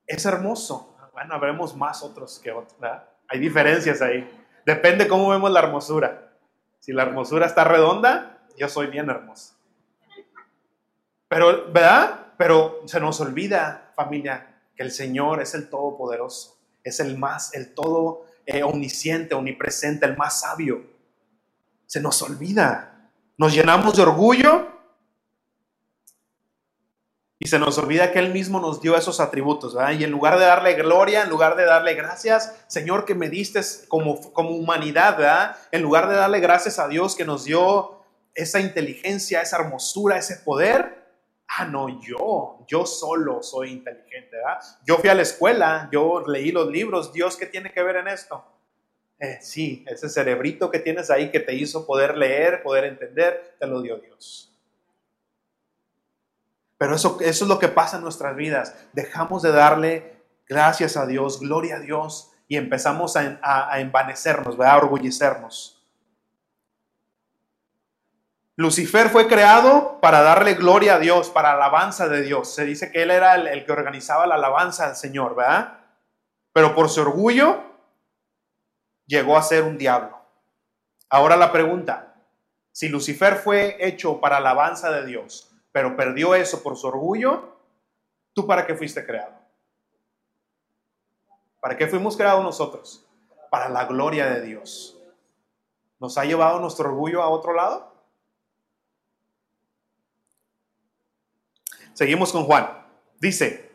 [0.07, 0.97] es hermoso.
[1.13, 3.09] Bueno, vemos más otros que otros, ¿verdad?
[3.27, 4.31] Hay diferencias ahí.
[4.65, 6.31] Depende cómo vemos la hermosura.
[6.79, 9.55] Si la hermosura está redonda, yo soy bien hermoso.
[11.27, 12.27] Pero, ¿verdad?
[12.39, 17.75] Pero se nos olvida, familia, que el Señor es el Todopoderoso, es el más, el
[17.75, 20.85] todo eh, omnisciente, omnipresente, el más sabio.
[21.87, 23.11] Se nos olvida.
[23.37, 24.69] Nos llenamos de orgullo
[27.39, 29.93] y se nos olvida que Él mismo nos dio esos atributos, ¿verdad?
[29.93, 33.61] Y en lugar de darle gloria, en lugar de darle gracias, Señor, que me diste
[33.89, 35.57] como, como humanidad, ¿verdad?
[35.71, 38.01] En lugar de darle gracias a Dios que nos dio
[38.35, 41.06] esa inteligencia, esa hermosura, ese poder.
[41.49, 44.59] Ah, no, yo, yo solo soy inteligente, ¿verdad?
[44.85, 48.09] Yo fui a la escuela, yo leí los libros, Dios, ¿qué tiene que ver en
[48.09, 48.45] esto?
[49.19, 53.67] Eh, sí, ese cerebrito que tienes ahí que te hizo poder leer, poder entender, te
[53.67, 54.53] lo dio Dios.
[56.79, 58.75] Pero eso, es lo que pasa en nuestras vidas.
[58.93, 64.77] Dejamos de darle gracias a Dios, gloria a Dios, y empezamos a, a, envanecernos, a
[64.77, 65.76] orgullecernos.
[68.59, 72.55] Lucifer fue creado para darle gloria a Dios, para alabanza de Dios.
[72.55, 75.81] Se dice que él era el, que organizaba la alabanza al Señor, ¿verdad?
[76.55, 77.63] Pero por su orgullo
[79.05, 80.19] llegó a ser un diablo.
[81.11, 82.15] Ahora la pregunta,
[82.73, 87.59] si Lucifer fue hecho para alabanza de Dios, pero perdió eso por su orgullo,
[88.33, 89.35] ¿tú para qué fuiste creado?
[91.61, 93.07] ¿Para qué fuimos creados nosotros?
[93.51, 94.99] Para la gloria de Dios.
[95.99, 97.96] ¿Nos ha llevado nuestro orgullo a otro lado?
[101.97, 102.69] Seguimos con Juan.
[103.19, 103.73] Dice,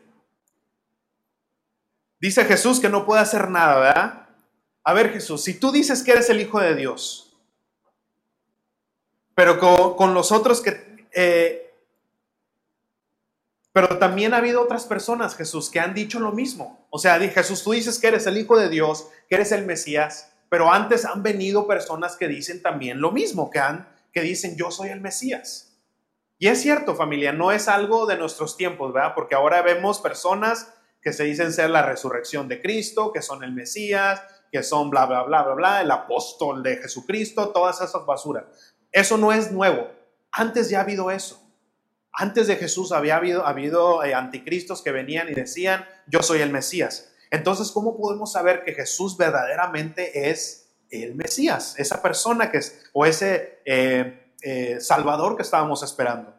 [2.20, 4.22] dice Jesús que no puede hacer nada, ¿verdad?
[4.84, 7.36] a ver Jesús, si tú dices que eres el Hijo de Dios,
[9.34, 9.58] pero
[9.96, 11.06] con, los otros que...
[11.12, 11.74] eh,
[13.72, 16.86] pero también ha habido otras personas, Jesús, que han dicho lo mismo.
[16.90, 20.30] O sea, Jesús, tú dices que eres el Hijo de Dios, que eres el Mesías,
[20.48, 24.70] pero antes han venido personas que dicen también lo mismo, que, han, que dicen yo
[24.70, 25.71] soy el Mesías.
[26.42, 29.12] Y es cierto, familia, no es algo de nuestros tiempos, ¿verdad?
[29.14, 33.52] Porque ahora vemos personas que se dicen ser la resurrección de Cristo, que son el
[33.52, 38.46] Mesías, que son bla, bla, bla, bla, bla, el apóstol de Jesucristo, todas esas basuras.
[38.90, 39.88] Eso no es nuevo.
[40.32, 41.48] Antes ya ha habido eso.
[42.12, 46.50] Antes de Jesús había habido, habido eh, anticristos que venían y decían, yo soy el
[46.50, 47.12] Mesías.
[47.30, 51.76] Entonces, ¿cómo podemos saber que Jesús verdaderamente es el Mesías?
[51.78, 56.34] Esa persona que es, o ese eh, eh, Salvador que estábamos esperando.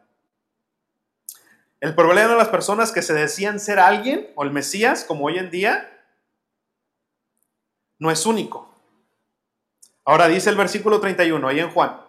[1.80, 5.38] El problema de las personas que se decían ser alguien o el Mesías, como hoy
[5.38, 5.90] en día,
[7.98, 8.74] no es único.
[10.04, 12.00] Ahora dice el versículo 31, ahí en Juan,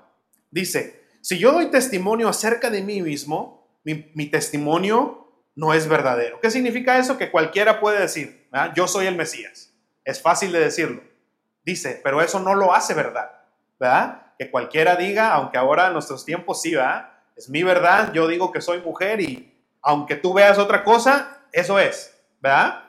[0.52, 6.40] dice, si yo doy testimonio acerca de mí mismo, mi, testimonio no es verdadero.
[6.40, 7.18] ¿Qué significa eso?
[7.18, 9.74] Que cualquiera puede decir, yo soy el Mesías.
[10.04, 11.02] Es fácil de decirlo.
[11.64, 13.32] Dice, pero eso no lo hace verdad.
[13.80, 14.25] ¿Verdad?
[14.38, 17.10] Que cualquiera diga, aunque ahora en nuestros tiempos sí, ¿verdad?
[17.36, 21.80] Es mi verdad, yo digo que soy mujer y aunque tú veas otra cosa, eso
[21.80, 22.84] es, ¿verdad?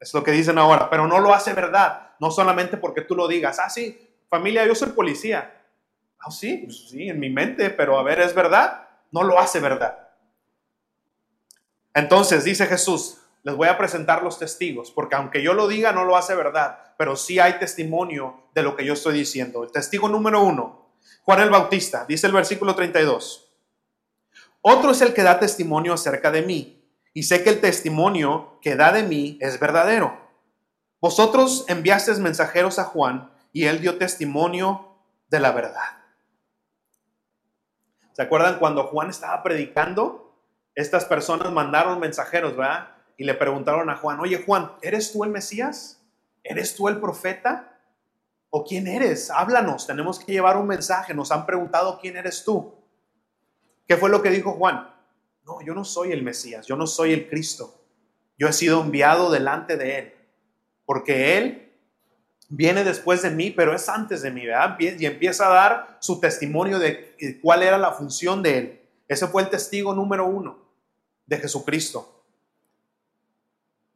[0.00, 2.12] Es lo que dicen ahora, pero no lo hace verdad.
[2.20, 5.54] No solamente porque tú lo digas, ah, sí, familia, yo soy policía.
[6.18, 8.88] Ah, sí, pues sí, en mi mente, pero a ver, ¿es verdad?
[9.10, 10.08] No lo hace verdad.
[11.94, 16.04] Entonces, dice Jesús, les voy a presentar los testigos, porque aunque yo lo diga, no
[16.04, 19.64] lo hace verdad, pero sí hay testimonio de lo que yo estoy diciendo.
[19.64, 20.92] El testigo número uno,
[21.22, 23.50] Juan el Bautista, dice el versículo 32.
[24.60, 28.76] Otro es el que da testimonio acerca de mí, y sé que el testimonio que
[28.76, 30.18] da de mí es verdadero.
[31.00, 35.98] Vosotros enviasteis mensajeros a Juan, y él dio testimonio de la verdad.
[38.12, 40.36] ¿Se acuerdan cuando Juan estaba predicando?
[40.74, 42.88] Estas personas mandaron mensajeros, ¿verdad?
[43.16, 46.02] Y le preguntaron a Juan, oye Juan, ¿eres tú el Mesías?
[46.42, 47.77] ¿Eres tú el profeta?
[48.50, 49.30] ¿O quién eres?
[49.30, 51.14] Háblanos, tenemos que llevar un mensaje.
[51.14, 52.74] Nos han preguntado quién eres tú.
[53.86, 54.94] ¿Qué fue lo que dijo Juan?
[55.44, 57.74] No, yo no soy el Mesías, yo no soy el Cristo.
[58.38, 60.14] Yo he sido enviado delante de Él,
[60.84, 61.72] porque Él
[62.48, 64.76] viene después de mí, pero es antes de mí, ¿verdad?
[64.78, 68.80] Y empieza a dar su testimonio de cuál era la función de Él.
[69.08, 70.58] Ese fue el testigo número uno
[71.26, 72.24] de Jesucristo.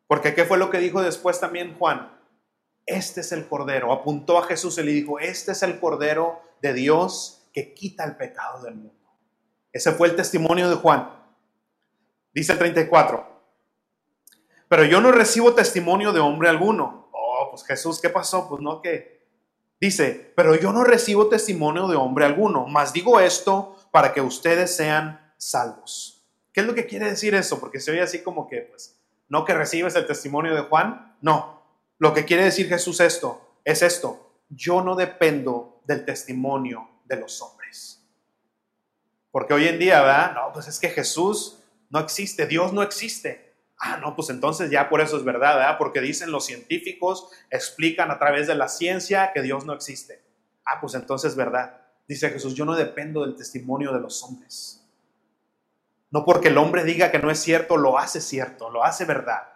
[0.06, 2.10] Porque ¿qué fue lo que dijo después también Juan?
[2.86, 3.92] Este es el Cordero.
[3.92, 8.16] Apuntó a Jesús y le dijo, este es el Cordero de Dios que quita el
[8.16, 9.10] pecado del mundo.
[9.72, 11.08] Ese fue el testimonio de Juan.
[12.34, 13.32] Dice el 34.
[14.68, 17.08] Pero yo no recibo testimonio de hombre alguno.
[17.12, 18.48] Oh, pues Jesús, ¿qué pasó?
[18.48, 19.22] Pues no que...
[19.80, 24.76] Dice, pero yo no recibo testimonio de hombre alguno, mas digo esto para que ustedes
[24.76, 26.24] sean salvos.
[26.52, 27.58] ¿Qué es lo que quiere decir eso?
[27.58, 28.96] Porque se oye así como que, pues,
[29.28, 31.16] no que recibes el testimonio de Juan.
[31.20, 31.61] No,
[31.98, 34.32] lo que quiere decir Jesús esto es esto.
[34.48, 38.02] Yo no dependo del testimonio de los hombres.
[39.30, 40.34] Porque hoy en día, ¿verdad?
[40.34, 41.58] No, pues es que Jesús
[41.90, 43.54] no existe, Dios no existe.
[43.78, 45.78] Ah, no, pues entonces ya por eso es verdad, ¿verdad?
[45.78, 50.22] Porque dicen los científicos, explican a través de la ciencia que Dios no existe.
[50.64, 51.80] Ah, pues entonces es verdad.
[52.06, 54.86] Dice Jesús, yo no dependo del testimonio de los hombres.
[56.10, 59.51] No porque el hombre diga que no es cierto, lo hace cierto, lo hace verdad.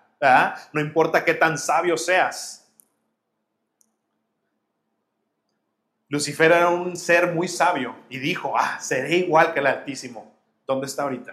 [0.73, 2.63] No importa qué tan sabio seas.
[6.09, 10.35] Lucifer era un ser muy sabio y dijo, ah, seré igual que el Altísimo.
[10.67, 11.33] ¿Dónde está ahorita?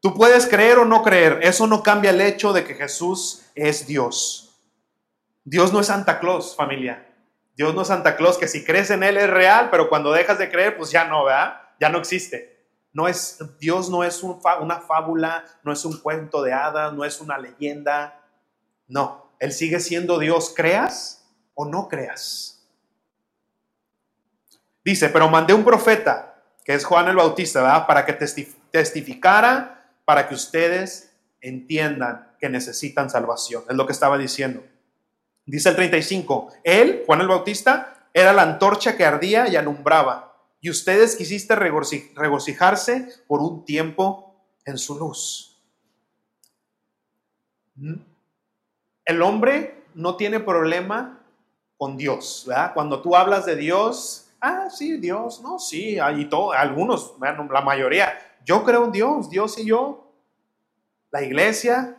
[0.00, 3.86] Tú puedes creer o no creer, eso no cambia el hecho de que Jesús es
[3.86, 4.56] Dios.
[5.44, 7.06] Dios no es Santa Claus, familia.
[7.56, 10.38] Dios no es Santa Claus, que si crees en Él es real, pero cuando dejas
[10.38, 11.60] de creer, pues ya no, ¿verdad?
[11.80, 12.57] Ya no existe.
[12.98, 17.04] No es, Dios no es un una fábula, no es un cuento de hadas, no
[17.04, 18.24] es una leyenda.
[18.88, 22.66] No, Él sigue siendo Dios, creas o no creas.
[24.84, 27.86] Dice, pero mandé un profeta, que es Juan el Bautista.
[27.86, 33.62] Para que testif testificara para que ustedes entiendan que necesitan salvación.
[33.70, 34.64] Es lo que estaba diciendo.
[35.46, 40.27] Dice el 35, él, Juan el Bautista, era la antorcha que ardía y alumbraba,
[40.60, 45.56] y ustedes quisiste regocijarse por un tiempo en su luz.
[49.04, 51.20] El hombre no tiene problema
[51.76, 52.74] con Dios, ¿verdad?
[52.74, 58.18] Cuando tú hablas de Dios, ah, sí, Dios, no, sí, y todo, algunos, la mayoría,
[58.44, 60.12] yo creo en Dios, Dios y yo,
[61.10, 61.96] la iglesia.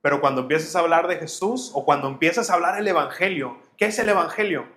[0.00, 3.86] Pero cuando empiezas a hablar de Jesús o cuando empiezas a hablar el Evangelio, ¿qué
[3.86, 4.75] es el Evangelio?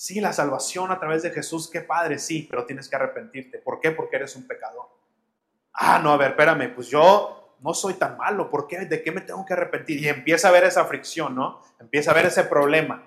[0.00, 3.58] Sí, la salvación a través de Jesús, qué padre, sí, pero tienes que arrepentirte.
[3.58, 3.90] ¿Por qué?
[3.90, 4.86] Porque eres un pecador.
[5.74, 8.86] Ah, no, a ver, espérame, pues yo no soy tan malo, ¿por qué?
[8.86, 10.00] ¿De qué me tengo que arrepentir?
[10.00, 11.60] Y empieza a ver esa fricción, ¿no?
[11.78, 13.06] Empieza a ver ese problema.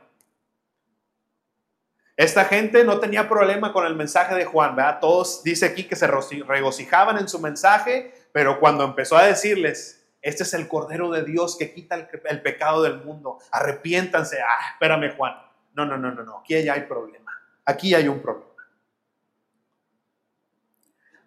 [2.16, 5.00] Esta gente no tenía problema con el mensaje de Juan, ¿verdad?
[5.02, 10.44] Todos dice aquí que se regocijaban en su mensaje, pero cuando empezó a decirles, este
[10.44, 15.34] es el Cordero de Dios que quita el, pecado del mundo, arrepiéntanse, ah, espérame Juan,
[15.74, 17.32] no, no, no, no, no, aquí ya hay problema,
[17.66, 18.50] aquí hay un problema.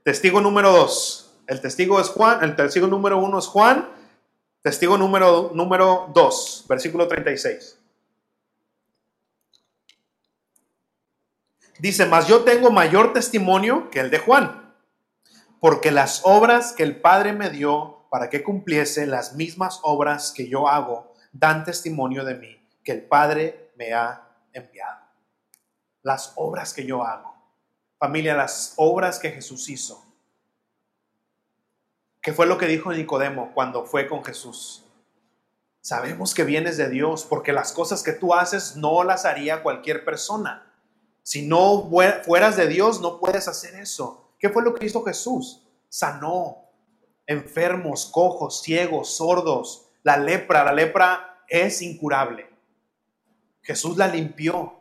[0.03, 3.89] Testigo número dos, el testigo es Juan, el testigo número uno es Juan,
[4.63, 7.79] testigo número, número dos, versículo 36.
[11.79, 14.75] Dice, mas yo tengo mayor testimonio que el de Juan,
[15.61, 20.49] porque las obras que el Padre me dio para que cumpliese las mismas obras que
[20.49, 24.26] yo hago, dan testimonio de mí, que el Padre me ha
[24.57, 25.01] enviado.
[26.03, 27.35] Las obras que yo hago.
[27.99, 30.05] Familia, las obras que Jesús hizo.
[32.21, 34.85] ¿Qué fue lo que dijo Nicodemo cuando fue con Jesús?
[35.81, 40.05] Sabemos que vienes de Dios porque las cosas que tú haces no las haría cualquier
[40.05, 40.67] persona.
[41.23, 41.89] Si no
[42.25, 44.33] fueras de Dios, no puedes hacer eso.
[44.39, 45.63] ¿Qué fue lo que hizo Jesús?
[45.89, 46.67] Sanó
[47.27, 49.89] enfermos, cojos, ciegos, sordos.
[50.03, 52.49] La lepra, la lepra es incurable.
[53.67, 54.75] Jesús la limpió.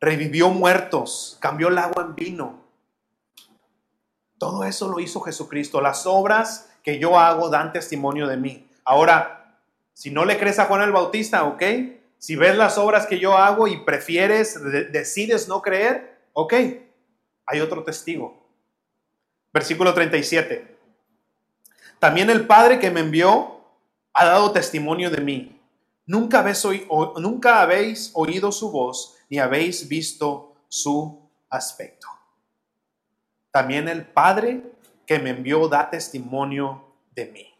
[0.00, 2.64] Revivió muertos, cambió el agua en vino.
[4.36, 5.80] Todo eso lo hizo Jesucristo.
[5.80, 8.68] Las obras que yo hago dan testimonio de mí.
[8.84, 9.60] Ahora,
[9.94, 11.62] si no le crees a Juan el Bautista, ¿ok?
[12.18, 16.54] Si ves las obras que yo hago y prefieres, decides no creer, ok,
[17.46, 18.44] hay otro testigo.
[19.52, 20.78] Versículo 37.
[22.00, 23.60] También el Padre que me envió
[24.14, 25.57] ha dado testimonio de mí.
[26.08, 26.66] Nunca habéis,
[27.18, 32.08] nunca habéis oído su voz ni habéis visto su aspecto.
[33.50, 34.62] También el Padre
[35.06, 37.54] que me envió da testimonio de mí.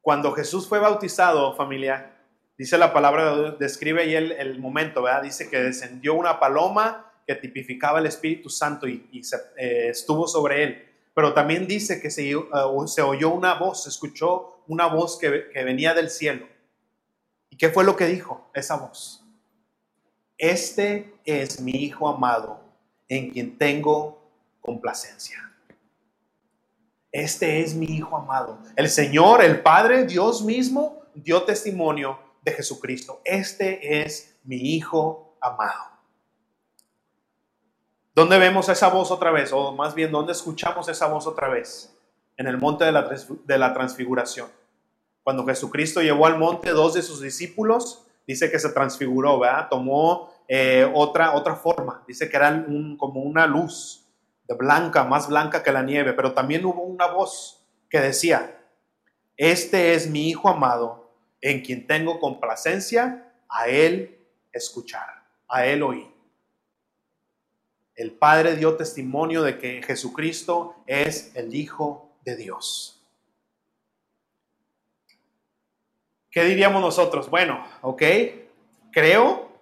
[0.00, 2.16] Cuando Jesús fue bautizado, familia,
[2.56, 5.22] dice la palabra, describe ahí el, momento, ¿verdad?
[5.22, 9.06] Dice que descendió una paloma que tipificaba el Espíritu Santo y,
[9.58, 10.93] eh, estuvo sobre él.
[11.14, 15.48] Pero también dice que se, uh, se oyó una voz, se escuchó una voz que,
[15.52, 16.46] que venía del cielo.
[17.50, 19.24] ¿Y qué fue lo que dijo esa voz?
[20.36, 22.60] Este es mi Hijo amado,
[23.08, 24.20] en quien tengo
[24.60, 25.52] complacencia.
[27.12, 28.58] Este es mi Hijo amado.
[28.74, 33.20] El Señor, el Padre, Dios mismo, dio testimonio de Jesucristo.
[33.24, 35.93] Este es mi Hijo amado.
[38.14, 39.52] ¿Dónde vemos esa voz otra vez?
[39.52, 41.92] O más bien, ¿dónde escuchamos esa voz otra vez?
[42.36, 42.92] En el monte de
[43.58, 44.48] la, transfiguración.
[45.24, 49.66] Cuando Jesucristo llevó al monte dos de sus discípulos, dice que se transfiguró, ¿verdad?
[49.68, 52.04] Tomó eh, otra, otra forma.
[52.06, 52.64] Dice que era
[52.98, 54.06] como una luz
[54.46, 58.60] de blanca, más blanca que la nieve, pero también hubo una voz que decía,
[59.36, 66.13] este es mi Hijo amado, en quien tengo complacencia, a Él escuchar, a Él oír.
[67.94, 73.02] El Padre dio testimonio de que Jesucristo es el Hijo de Dios.
[76.30, 77.30] ¿Qué diríamos nosotros?
[77.30, 78.02] Bueno, ok,
[78.90, 79.52] creo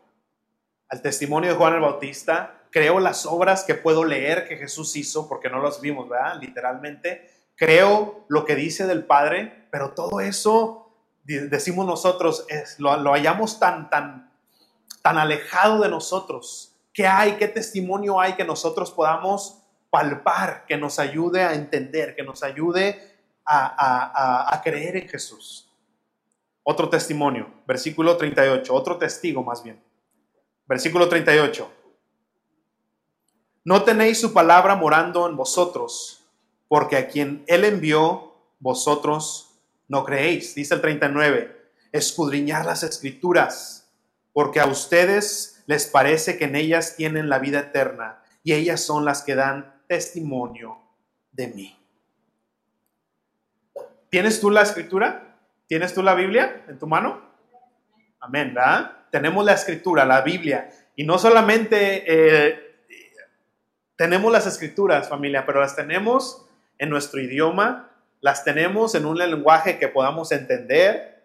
[0.88, 5.28] al testimonio de Juan el Bautista, creo las obras que puedo leer que Jesús hizo,
[5.28, 6.38] porque no las vimos, ¿verdad?
[6.40, 7.30] Literalmente.
[7.56, 10.90] Creo lo que dice del Padre, pero todo eso,
[11.24, 14.32] decimos nosotros, es, lo, hallamos tan, tan,
[15.02, 16.71] tan alejado de nosotros.
[16.92, 17.36] ¿Qué hay?
[17.36, 23.16] ¿Qué testimonio hay que nosotros podamos palpar, que nos ayude a entender, que nos ayude
[23.46, 25.68] a, creer en Jesús?
[26.62, 29.82] Otro testimonio, versículo 38, otro testigo más bien.
[30.66, 31.70] Versículo 38.
[33.64, 36.24] No tenéis su palabra morando en vosotros,
[36.68, 39.50] porque a quien Él envió, vosotros
[39.88, 40.54] no creéis.
[40.54, 43.90] Dice el 39, escudriñar las escrituras,
[44.32, 49.04] porque a ustedes les parece que en ellas tienen la vida eterna, y ellas son
[49.04, 50.78] las que dan testimonio
[51.30, 51.78] de mí.
[54.10, 55.36] ¿Tienes tú la escritura?
[55.66, 57.22] ¿Tienes tú la Biblia en tu mano?
[58.20, 58.92] Amén, ¿verdad?
[59.10, 62.04] Tenemos la escritura, la Biblia, y no solamente...
[62.06, 62.68] Eh,
[64.02, 66.44] tenemos las escrituras, familia, pero las tenemos
[66.78, 67.90] en nuestro idioma,
[68.20, 71.22] las tenemos en un lenguaje que podamos entender,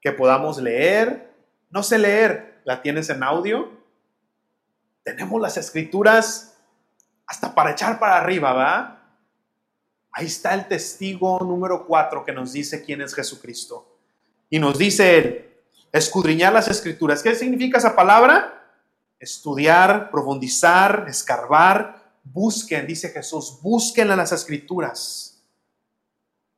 [0.00, 1.30] que podamos leer.
[1.70, 3.70] No sé leer, ¿la tienes en audio?
[5.02, 6.54] Tenemos las escrituras
[7.26, 9.08] hasta para echar para arriba, ¿va?
[10.12, 13.96] Ahí está el testigo número cuatro que nos dice quién es Jesucristo.
[14.50, 15.56] Y nos dice él,
[15.92, 17.22] escudriñar las escrituras.
[17.22, 18.70] ¿Qué significa esa palabra?
[19.18, 22.12] Estudiar, profundizar, escarbar.
[22.22, 25.42] Busquen, dice Jesús, busquen en las escrituras.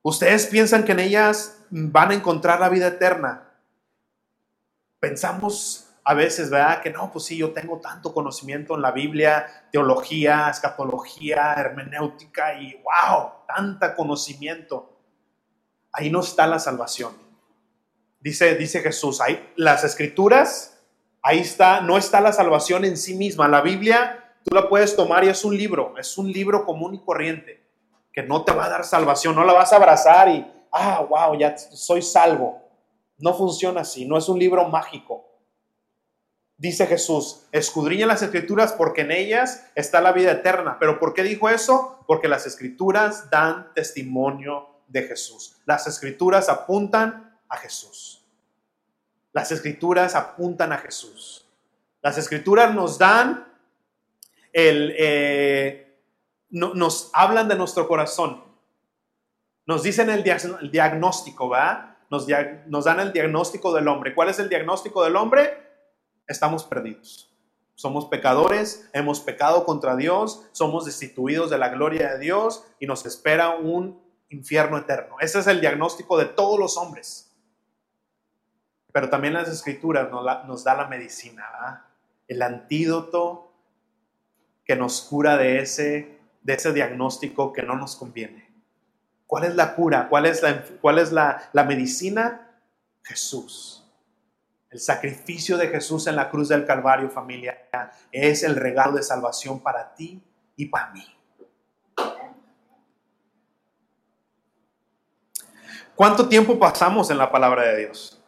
[0.03, 3.49] Ustedes piensan que en ellas van a encontrar la vida eterna.
[4.99, 6.83] Pensamos a veces, ¿verdad?
[6.83, 12.75] Que no, pues sí, yo tengo tanto conocimiento en la Biblia, teología, escatología, hermenéutica y
[12.83, 14.97] wow, tanta conocimiento.
[15.93, 17.13] Ahí no está la salvación.
[18.21, 20.83] Dice, dice Jesús, ahí las escrituras,
[21.23, 23.49] ahí está, no está la salvación en sí misma.
[23.49, 27.01] La Biblia tú la puedes tomar y es un libro, es un libro común y
[27.01, 27.63] corriente,
[28.13, 31.39] que no te va a dar salvación, no la vas a abrazar y, ah, wow,
[31.39, 32.63] ya soy salvo.
[33.19, 35.30] No funciona así, no es un libro mágico
[36.61, 40.77] dice Jesús, escudriña las escrituras porque en ellas está la vida eterna.
[40.79, 42.05] ¿Pero por qué dijo eso?
[42.07, 45.57] Porque las escrituras dan testimonio de Jesús.
[45.65, 48.23] Las escrituras apuntan a Jesús.
[49.33, 51.47] Las escrituras apuntan a Jesús.
[52.03, 53.47] Las escrituras nos dan
[54.53, 55.99] el, eh,
[56.51, 58.45] nos hablan de nuestro corazón.
[59.65, 60.23] Nos dicen el,
[60.71, 61.97] diagnóstico, ¿va?
[62.11, 62.27] Nos,
[62.67, 64.15] nos dan el diagnóstico del hombre.
[64.15, 65.70] ¿Cuál es el diagnóstico del hombre?
[66.31, 67.29] Estamos perdidos.
[67.75, 73.05] Somos pecadores, hemos pecado contra Dios, somos destituidos de la gloria de Dios y nos
[73.05, 75.17] espera un infierno eterno.
[75.21, 77.35] Ese es el diagnóstico de todos los hombres.
[78.93, 81.87] Pero también las escrituras nos, da la medicina,
[82.29, 83.53] el antídoto
[84.65, 88.53] que nos cura de ese, de ese diagnóstico que no nos conviene.
[89.27, 90.09] ¿Cuál es la cura?
[90.09, 92.47] ¿Cuál es la, cuál es la, la medicina?
[93.03, 93.80] Jesús.
[94.71, 97.69] El sacrificio de Jesús en la cruz del Calvario, familia,
[98.13, 100.23] es el regalo de salvación para ti
[100.55, 101.05] y para mí.
[105.97, 108.23] ¿Cuánto tiempo pasamos en la palabra de Dios?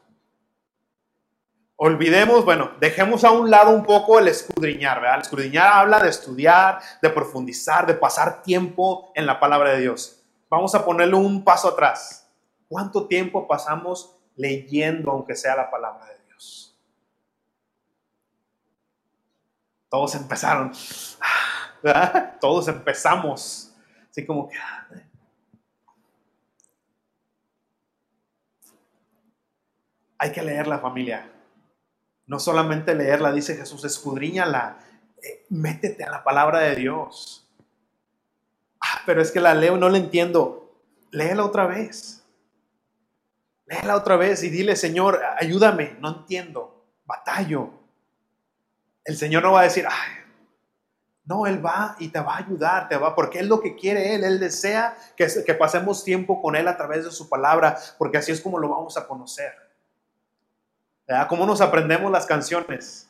[1.76, 5.16] Olvidemos, bueno, dejemos a un lado un poco el escudriñar, ¿verdad?
[5.16, 10.22] El escudriñar habla de estudiar, de profundizar, de pasar tiempo en la palabra de Dios.
[10.50, 12.30] Vamos a ponerle un paso atrás.
[12.68, 16.21] ¿Cuánto tiempo pasamos leyendo, aunque sea la palabra de Dios?
[19.88, 20.72] Todos empezaron.
[22.40, 23.74] Todos empezamos.
[24.10, 24.56] Así como que...
[30.16, 31.30] Hay que leer la familia.
[32.26, 34.78] No solamente leerla, dice Jesús, escudriñala.
[35.22, 37.46] Eh, métete a la palabra de Dios.
[38.80, 40.80] Ah, pero es que la leo no la entiendo.
[41.10, 42.21] Léela otra vez.
[43.72, 47.82] Léela otra vez y dile, Señor, ayúdame, no entiendo, batallo
[49.04, 50.22] el Señor no va a decir, ay,
[51.24, 54.14] no, Él va y te va a ayudar, te va, porque es lo que quiere
[54.14, 54.24] Él.
[54.24, 58.32] Él desea que, que pasemos tiempo con Él a través de su palabra, porque así
[58.32, 59.52] es como lo vamos a conocer.
[61.06, 61.28] ¿Verdad?
[61.28, 63.08] ¿Cómo nos aprendemos las canciones?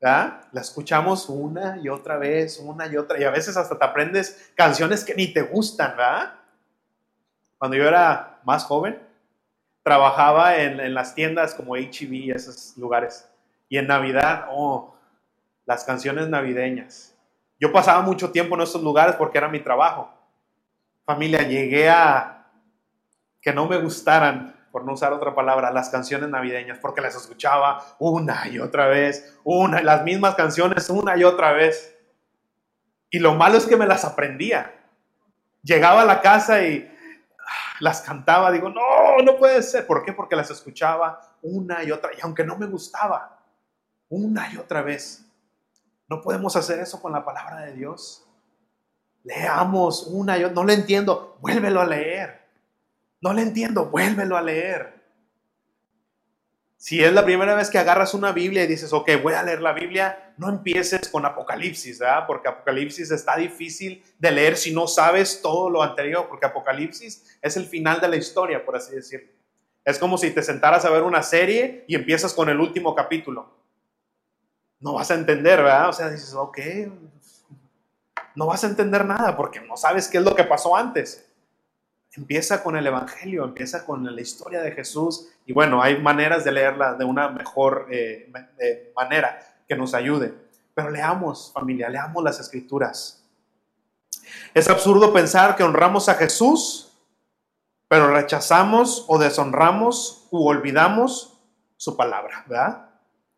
[0.00, 0.42] ¿Verdad?
[0.52, 4.50] La escuchamos una y otra vez, una y otra, y a veces hasta te aprendes
[4.56, 6.34] canciones que ni te gustan, ¿verdad?
[7.58, 9.00] Cuando yo era más joven,
[9.82, 13.28] trabajaba en, en las tiendas como HEB y esos lugares.
[13.68, 14.94] Y en Navidad, oh,
[15.64, 17.14] las canciones navideñas.
[17.58, 20.12] Yo pasaba mucho tiempo en estos lugares porque era mi trabajo.
[21.04, 22.46] Familia, llegué a
[23.40, 27.84] que no me gustaran, por no usar otra palabra, las canciones navideñas, porque las escuchaba
[27.98, 31.96] una y otra vez, una, las mismas canciones una y otra vez.
[33.10, 34.74] Y lo malo es que me las aprendía.
[35.62, 36.91] Llegaba a la casa y
[37.82, 39.88] las cantaba, digo, no, no puede ser.
[39.88, 40.12] ¿Por qué?
[40.12, 43.40] Porque las escuchaba una y otra, y aunque no me gustaba,
[44.08, 45.26] una y otra vez.
[46.06, 48.24] No podemos hacer eso con la palabra de Dios.
[49.24, 50.54] Leamos una y otra.
[50.54, 52.46] No le entiendo, vuélvelo a leer.
[53.20, 55.02] No le entiendo, vuélvelo a leer.
[56.76, 59.60] Si es la primera vez que agarras una Biblia y dices, ok, voy a leer
[59.60, 62.26] la Biblia, no empieces con Apocalipsis, ¿verdad?
[62.26, 67.56] Porque Apocalipsis está difícil de leer si no sabes todo lo anterior, porque Apocalipsis es
[67.56, 69.30] el final de la historia, por así decirlo.
[69.84, 73.62] Es como si te sentaras a ver una serie y empiezas con el último capítulo
[74.82, 75.88] no vas a entender, ¿verdad?
[75.88, 76.58] O sea, dices, ok,
[78.34, 81.28] no vas a entender nada porque no sabes qué es lo que pasó antes.
[82.14, 86.52] Empieza con el Evangelio, empieza con la historia de Jesús y bueno, hay maneras de
[86.52, 88.30] leerla de una mejor eh,
[88.94, 89.38] manera
[89.72, 90.34] que nos ayude.
[90.74, 93.24] Pero leamos, familia, leamos las escrituras.
[94.52, 96.92] Es absurdo pensar que honramos a Jesús,
[97.88, 101.38] pero rechazamos o deshonramos u olvidamos
[101.78, 102.90] su palabra, ¿verdad?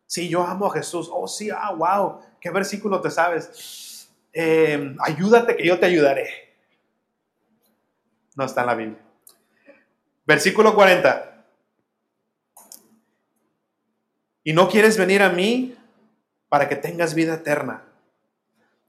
[0.07, 1.09] Sí, yo amo a Jesús.
[1.09, 2.19] Oh, sí, ah, wow.
[2.41, 4.09] ¿Qué versículo te sabes?
[4.33, 6.27] Eh, ayúdate que yo te ayudaré.
[8.35, 8.99] No está en la Biblia.
[10.25, 11.45] Versículo 40.
[14.43, 15.74] Y no quieres venir a mí
[16.49, 17.83] para que tengas vida eterna.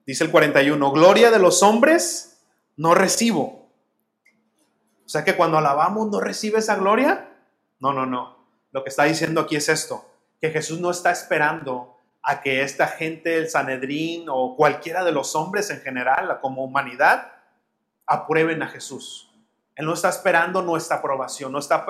[0.06, 2.40] Dice el 41, gloria de los hombres
[2.76, 3.68] no recibo.
[5.04, 7.28] O sea que cuando alabamos no recibe esa gloria.
[7.80, 8.36] No, no, no.
[8.72, 10.04] Lo que está diciendo aquí es esto,
[10.40, 15.34] que Jesús no está esperando a que esta gente, el Sanedrín o cualquiera de los
[15.36, 17.32] hombres en general, como humanidad,
[18.06, 19.30] aprueben a Jesús.
[19.76, 21.86] Él no está esperando nuestra aprobación, no está,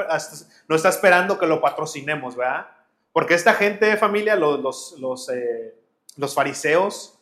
[0.69, 2.67] no está esperando que lo patrocinemos, ¿verdad?
[3.17, 5.75] Porque esta gente de familia, los, los, eh,
[6.19, 7.19] los fariseos,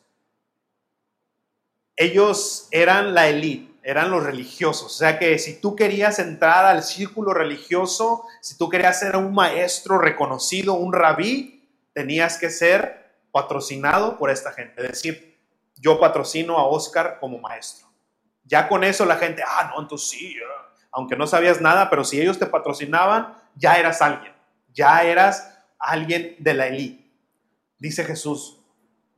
[1.95, 4.87] ellos eran la élite, eran los religiosos.
[4.87, 9.33] O sea que si tú querías entrar al círculo religioso, si tú querías ser un
[9.33, 14.83] maestro reconocido, un rabí, tenías que ser patrocinado por esta gente.
[14.83, 15.39] Es decir,
[15.77, 17.87] yo patrocino a Oscar como maestro.
[18.43, 20.37] Ya con eso la gente, ah, no, entonces sí,
[20.91, 24.35] aunque no sabías nada, pero si ellos te patrocinaban, ya eras alguien,
[24.73, 25.54] ya eras
[25.85, 27.05] alguien de la élite.
[27.79, 28.61] Dice Jesús,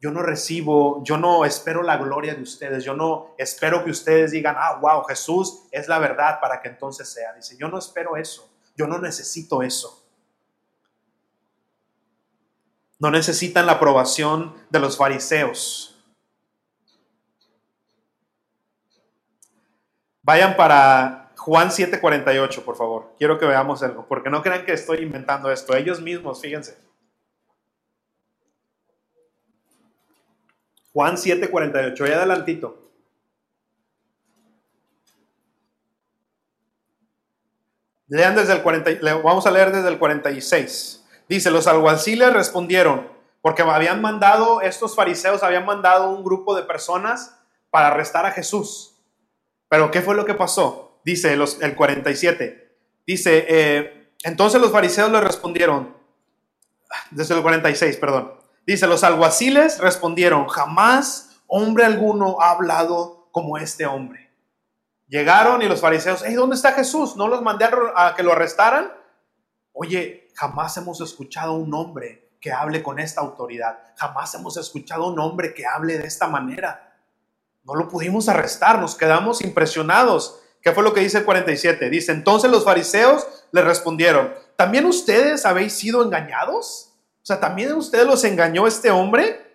[0.00, 4.30] yo no recibo, yo no espero la gloria de ustedes, yo no espero que ustedes
[4.30, 7.32] digan, ah, wow, Jesús es la verdad para que entonces sea.
[7.32, 10.04] Dice, yo no espero eso, yo no necesito eso.
[12.98, 15.96] No necesitan la aprobación de los fariseos.
[20.22, 23.12] Vayan para Juan 7:48, por favor.
[23.18, 25.76] Quiero que veamos algo, porque no crean que estoy inventando esto.
[25.76, 26.78] Ellos mismos, fíjense.
[30.92, 32.82] Juan 7:48, ahí adelantito.
[38.08, 38.90] Lean desde el 40,
[39.22, 41.04] vamos a leer desde el 46.
[41.28, 43.08] Dice, los alguaciles respondieron,
[43.42, 47.36] porque habían mandado, estos fariseos habían mandado un grupo de personas
[47.70, 48.94] para arrestar a Jesús.
[49.68, 50.85] Pero ¿qué fue lo que pasó?
[51.06, 52.78] Dice los, el 47.
[53.06, 55.96] Dice, eh, entonces los fariseos le respondieron,
[57.12, 58.32] desde el 46, perdón.
[58.66, 64.32] Dice, los alguaciles respondieron, jamás hombre alguno ha hablado como este hombre.
[65.06, 67.14] Llegaron y los fariseos, hey, ¿dónde está Jesús?
[67.14, 68.92] ¿No los mandé a que lo arrestaran?
[69.74, 73.78] Oye, jamás hemos escuchado un hombre que hable con esta autoridad.
[73.94, 76.98] Jamás hemos escuchado un hombre que hable de esta manera.
[77.62, 80.40] No lo pudimos arrestar, nos quedamos impresionados.
[80.66, 81.88] ¿Qué fue lo que dice el 47?
[81.90, 86.90] Dice, entonces los fariseos le respondieron, ¿también ustedes habéis sido engañados?
[87.22, 89.46] O sea, ¿también ustedes los engañó este hombre?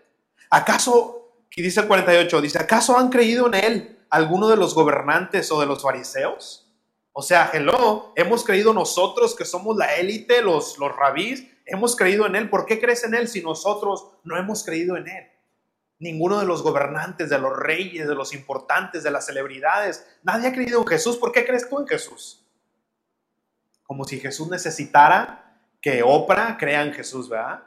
[0.49, 5.51] ¿Acaso, aquí dice el 48, dice, ¿acaso han creído en él alguno de los gobernantes
[5.51, 6.72] o de los fariseos?
[7.12, 12.26] O sea, hello, hemos creído nosotros que somos la élite, los, los rabís, hemos creído
[12.26, 12.49] en él.
[12.49, 15.30] ¿Por qué crees en él si nosotros no hemos creído en él?
[16.01, 20.51] Ninguno de los gobernantes, de los reyes, de los importantes, de las celebridades, nadie ha
[20.51, 21.17] creído en Jesús.
[21.17, 22.43] ¿Por qué crees tú en Jesús?
[23.83, 27.61] Como si Jesús necesitara que Oprah crea en Jesús, ¿verdad?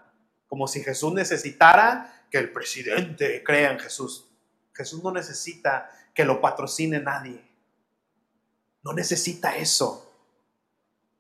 [0.49, 4.29] Como si Jesús necesitara que el presidente crea en Jesús.
[4.73, 7.41] Jesús no necesita que lo patrocine nadie.
[8.83, 10.13] No necesita eso.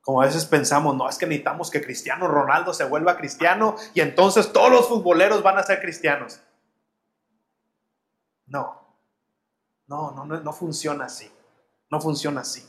[0.01, 4.01] Como a veces pensamos, no, es que necesitamos que Cristiano Ronaldo se vuelva cristiano y
[4.01, 6.41] entonces todos los futboleros van a ser cristianos.
[8.47, 8.85] No,
[9.87, 11.31] no, no, no, no funciona así.
[11.91, 12.65] No funciona así.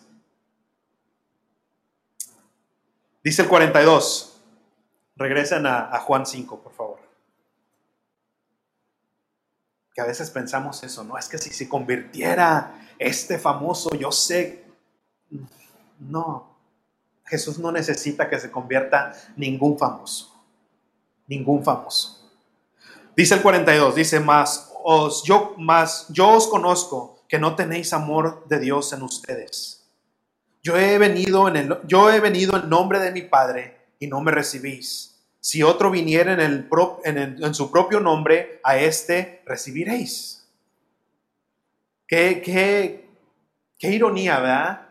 [3.23, 4.39] Dice el 42.
[5.15, 6.99] Regresen a, Juan 5, por favor.
[9.93, 11.17] Que a veces pensamos eso, ¿no?
[11.17, 14.65] Es que si se convirtiera este famoso, yo sé.
[15.99, 16.55] No.
[17.25, 20.31] Jesús no necesita que se convierta ningún famoso.
[21.27, 22.29] Ningún famoso.
[23.15, 28.45] Dice el 42, dice más, os, yo, más, yo os conozco que no tenéis amor
[28.47, 29.75] de Dios en ustedes
[30.65, 34.19] yo he venido en, el, yo he venido en nombre de mi Padre y no
[34.19, 35.23] me recibís.
[35.39, 36.67] Si otro viniera en, el,
[37.03, 40.49] en, su propio nombre, a éste recibiréis.
[42.07, 43.07] Qué, qué,
[43.77, 44.89] qué ironía, ¿verdad?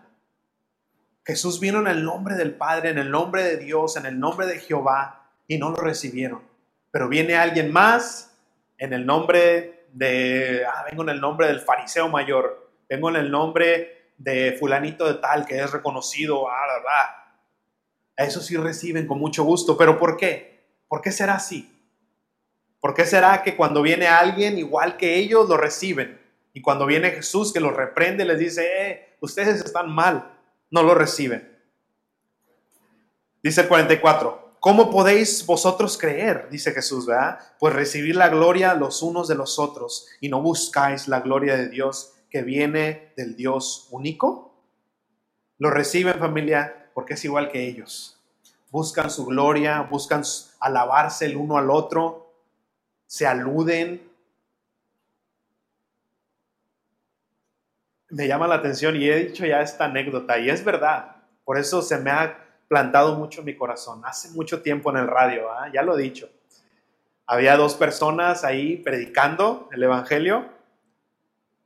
[1.25, 4.47] Jesús vino en el nombre del Padre, en el nombre de Dios, en el nombre
[4.47, 6.43] de Jehová, y no lo recibieron.
[6.93, 8.31] Pero viene alguien más
[8.79, 13.31] en el nombre de, ah, vengo en el nombre del fariseo mayor, vengo en el
[13.31, 16.65] nombre de fulanito de tal que es reconocido, ah,
[18.17, 20.65] A eso sí reciben con mucho gusto, pero ¿por qué?
[20.89, 21.71] ¿Por qué será así?
[22.81, 26.21] ¿Por qué será que cuando viene alguien igual que ellos lo reciben?
[26.53, 30.33] Y cuando viene Jesús que los reprende, les dice, eh, ustedes están mal,
[30.71, 31.51] no lo reciben.
[33.43, 36.49] Dice el 44, ¿cómo podéis vosotros creer?
[36.49, 37.39] Dice Jesús, ¿verdad?
[37.59, 41.69] Pues recibir la gloria los unos de los otros y no buscáis la gloria de
[41.69, 44.55] Dios que viene del Dios único?
[45.59, 48.19] Lo reciben familia porque es igual que ellos.
[48.71, 50.23] Buscan su gloria, buscan
[50.61, 52.33] alabarse el uno al otro,
[53.07, 54.11] se aluden.
[58.09, 61.17] Me llama la atención y he dicho ya esta anécdota y es verdad.
[61.45, 64.03] Por eso se me ha plantado mucho mi corazón.
[64.05, 65.69] Hace mucho tiempo en el radio, ¿ah?
[65.73, 66.29] ya lo he dicho.
[67.27, 70.47] Había dos personas ahí predicando el Evangelio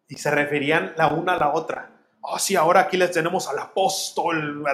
[0.07, 1.91] y se referían la una a la otra.
[2.21, 4.65] Oh, sí, ahora aquí les tenemos al apóstol,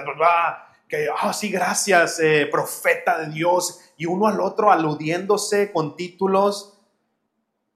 [0.87, 6.77] que, oh, sí, gracias, eh, profeta de Dios, y uno al otro aludiéndose con títulos.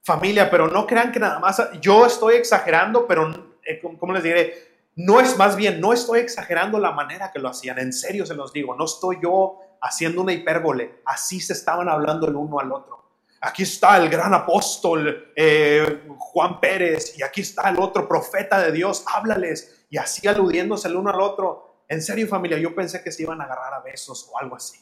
[0.03, 4.68] Familia, pero no crean que nada más, yo estoy exagerando, pero, eh, ¿cómo les diré?
[4.95, 8.35] No es más bien, no estoy exagerando la manera que lo hacían, en serio se
[8.35, 12.71] los digo, no estoy yo haciendo una hipérbole, así se estaban hablando el uno al
[12.71, 12.99] otro
[13.41, 18.71] aquí está el gran apóstol eh, Juan Pérez y aquí está el otro profeta de
[18.71, 19.85] Dios, háblales.
[19.89, 21.83] Y así aludiéndose el uno al otro.
[21.87, 24.79] En serio familia, yo pensé que se iban a agarrar a besos o algo así.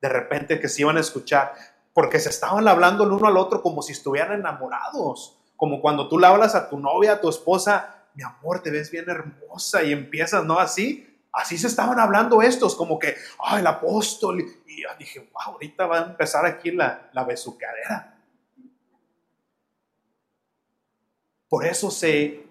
[0.00, 1.52] De repente que se iban a escuchar,
[1.92, 5.38] porque se estaban hablando el uno al otro como si estuvieran enamorados.
[5.56, 8.90] Como cuando tú le hablas a tu novia, a tu esposa, mi amor, te ves
[8.90, 10.58] bien hermosa y empiezas, ¿no?
[10.58, 13.14] Así, Así se estaban hablando estos, como que,
[13.44, 14.40] ah, el apóstol.
[14.40, 18.18] Y dije, wow, ahorita va a empezar aquí la, la besucadera.
[21.46, 22.46] Por eso se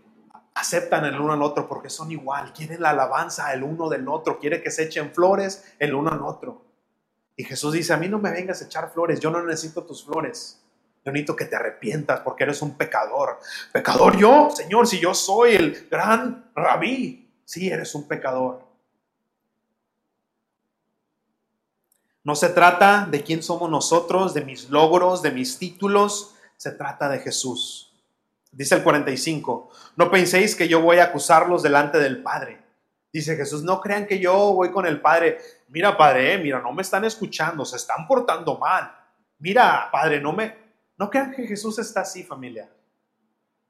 [0.53, 4.37] aceptan el uno al otro, porque son igual, quieren la alabanza el uno del otro,
[4.37, 6.61] quiere que se echen flores el uno al otro.
[7.35, 10.05] Y Jesús dice, a mí no me vengas a echar flores, yo no necesito tus
[10.05, 10.63] flores.
[11.05, 13.39] Yo necesito que te arrepientas porque eres un pecador.
[13.71, 18.65] Pecador yo, Señor, si yo soy el gran rabí, sí, eres un pecador.
[22.23, 27.07] No se trata de quién somos nosotros, de mis logros, de mis títulos, se trata
[27.07, 27.93] de Jesús.
[28.51, 32.63] Dice el 45, no penséis que yo voy a acusarlos delante del Padre.
[33.13, 35.37] Dice Jesús, no crean que yo voy con el Padre.
[35.67, 38.91] Mira, Padre, mira, no me están escuchando, se están portando mal.
[39.37, 40.64] Mira, Padre, no me...
[40.97, 42.69] No crean que Jesús está así, familia.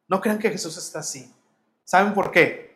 [0.07, 1.33] No crean que Jesús está así.
[1.83, 2.75] ¿Saben por qué?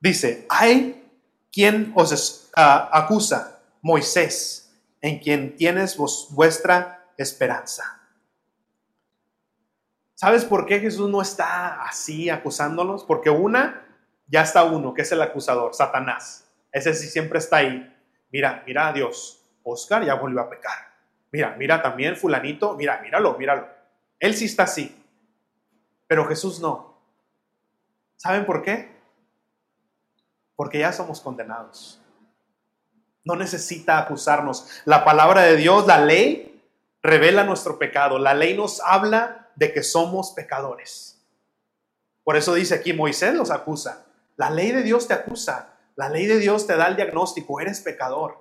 [0.00, 1.08] Dice, hay
[1.52, 4.60] quien os ah, acusa, Moisés
[5.00, 5.96] en quien tienes
[6.30, 8.00] vuestra esperanza.
[10.14, 13.04] ¿Sabes por qué Jesús no está así acusándolos?
[13.04, 13.86] Porque una,
[14.26, 16.46] ya está uno, que es el acusador, Satanás.
[16.72, 17.96] Ese sí siempre está ahí.
[18.30, 19.42] Mira, mira a Dios.
[19.62, 20.92] Oscar ya volvió a pecar.
[21.32, 22.76] Mira, mira también fulanito.
[22.76, 23.79] Mira, míralo, míralo.
[24.20, 24.96] Él sí está así.
[26.06, 26.94] Pero Jesús no.
[28.16, 28.90] ¿Saben por qué?
[30.54, 32.00] Porque ya somos condenados.
[33.24, 34.68] No necesita acusarnos.
[34.84, 36.62] La palabra de Dios, la ley,
[37.02, 38.18] revela nuestro pecado.
[38.18, 41.18] La ley nos habla de que somos pecadores.
[42.24, 44.06] Por eso dice aquí, Moisés los acusa.
[44.36, 45.78] La ley de Dios te acusa.
[45.96, 47.60] La ley de Dios te da el diagnóstico.
[47.60, 48.38] Eres pecador.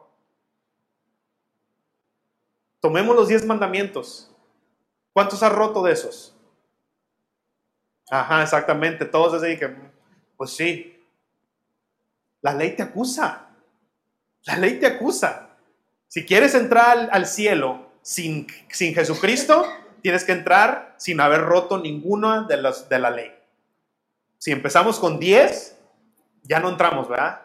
[2.82, 4.29] Tomemos los diez mandamientos.
[5.14, 6.36] ¿Cuántos has roto de esos?
[8.10, 9.06] Ajá, exactamente.
[9.06, 9.76] Todos así que,
[10.38, 10.96] pues sí.
[12.42, 13.50] La ley te acusa.
[14.44, 15.50] La ley te acusa.
[16.08, 19.66] Si quieres entrar al, cielo sin, sin, Jesucristo,
[20.02, 23.32] tienes que entrar sin haber roto ninguna de, las, de la ley.
[24.38, 25.78] Si empezamos con 10,
[26.44, 27.42] ya no entramos, ¿verdad?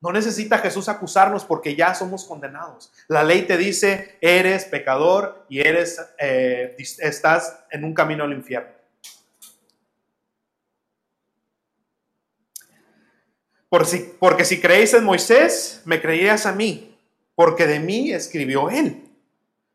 [0.00, 2.90] No necesita Jesús acusarnos porque ya somos condenados.
[3.06, 8.72] La ley te dice, eres pecador y eres, eh, estás en un camino al infierno.
[13.68, 16.98] Por si, porque si creéis en Moisés, me creerías a mí,
[17.36, 19.04] porque de mí escribió él.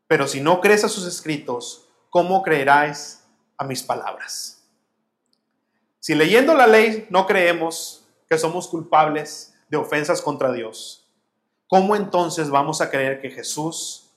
[0.08, 3.24] Pero si no crees a sus escritos, ¿cómo creeráis
[3.58, 4.64] a mis palabras?
[6.00, 11.12] Si leyendo la ley no creemos que somos culpables de ofensas contra Dios,
[11.68, 14.12] ¿cómo entonces vamos a creer que Jesús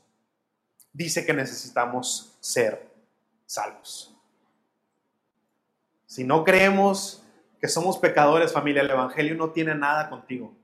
[0.92, 2.90] dice que necesitamos ser
[3.46, 4.14] salvos?
[6.06, 7.22] Si no creemos
[7.60, 10.54] que somos pecadores, familia, el Evangelio no tiene nada contigo.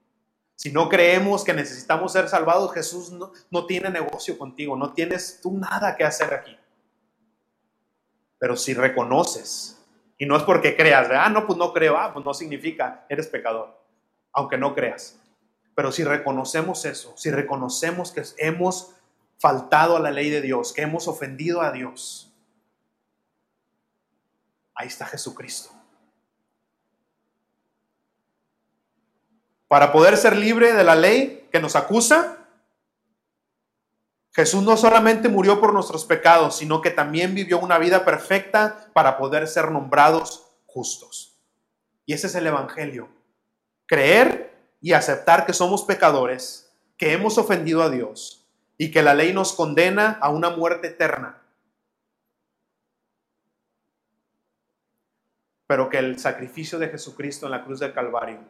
[0.57, 3.13] Si no creemos que necesitamos ser salvados, Jesús
[3.51, 6.57] no, tiene negocio contigo, no tienes tú nada que hacer aquí.
[8.39, 9.85] Pero si reconoces,
[10.17, 13.27] y no es porque creas, ah, no, pues no creo, ah, pues no significa, eres
[13.27, 13.77] pecador,
[14.35, 15.17] aunque no creas.
[15.75, 18.91] Pero si reconocemos eso, si reconocemos que hemos
[19.39, 22.33] faltado a la ley de Dios, que hemos ofendido a Dios,
[24.75, 25.71] ahí está Jesucristo.
[29.69, 32.39] Para poder ser libre de la ley que nos acusa,
[34.33, 39.17] Jesús no solamente murió por nuestros pecados, sino que también vivió una vida perfecta para
[39.17, 41.37] poder ser nombrados justos.
[42.05, 43.09] Y ese es el Evangelio.
[43.95, 48.45] Creer y aceptar que somos pecadores, que hemos ofendido a Dios
[48.77, 51.41] y que la ley nos condena a una muerte eterna.
[55.69, 58.41] Pero que el sacrificio de Jesucristo en la cruz del Calvario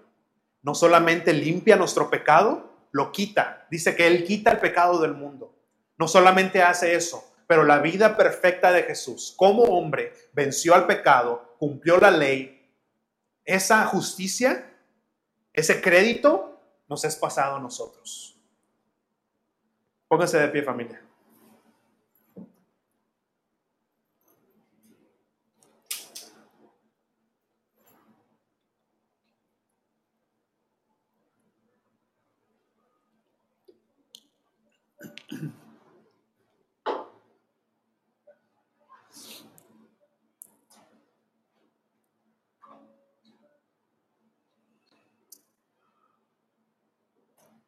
[0.62, 3.66] no solamente limpia nuestro pecado, lo quita.
[3.70, 5.54] Dice que Él quita el pecado del mundo.
[5.98, 11.54] No solamente hace eso, pero la vida perfecta de Jesús como hombre venció al pecado,
[11.58, 12.66] cumplió la ley.
[13.44, 14.70] Esa justicia,
[15.54, 18.36] ese crédito nos es pasado a nosotros.
[20.08, 21.03] Pónganse de pie familia.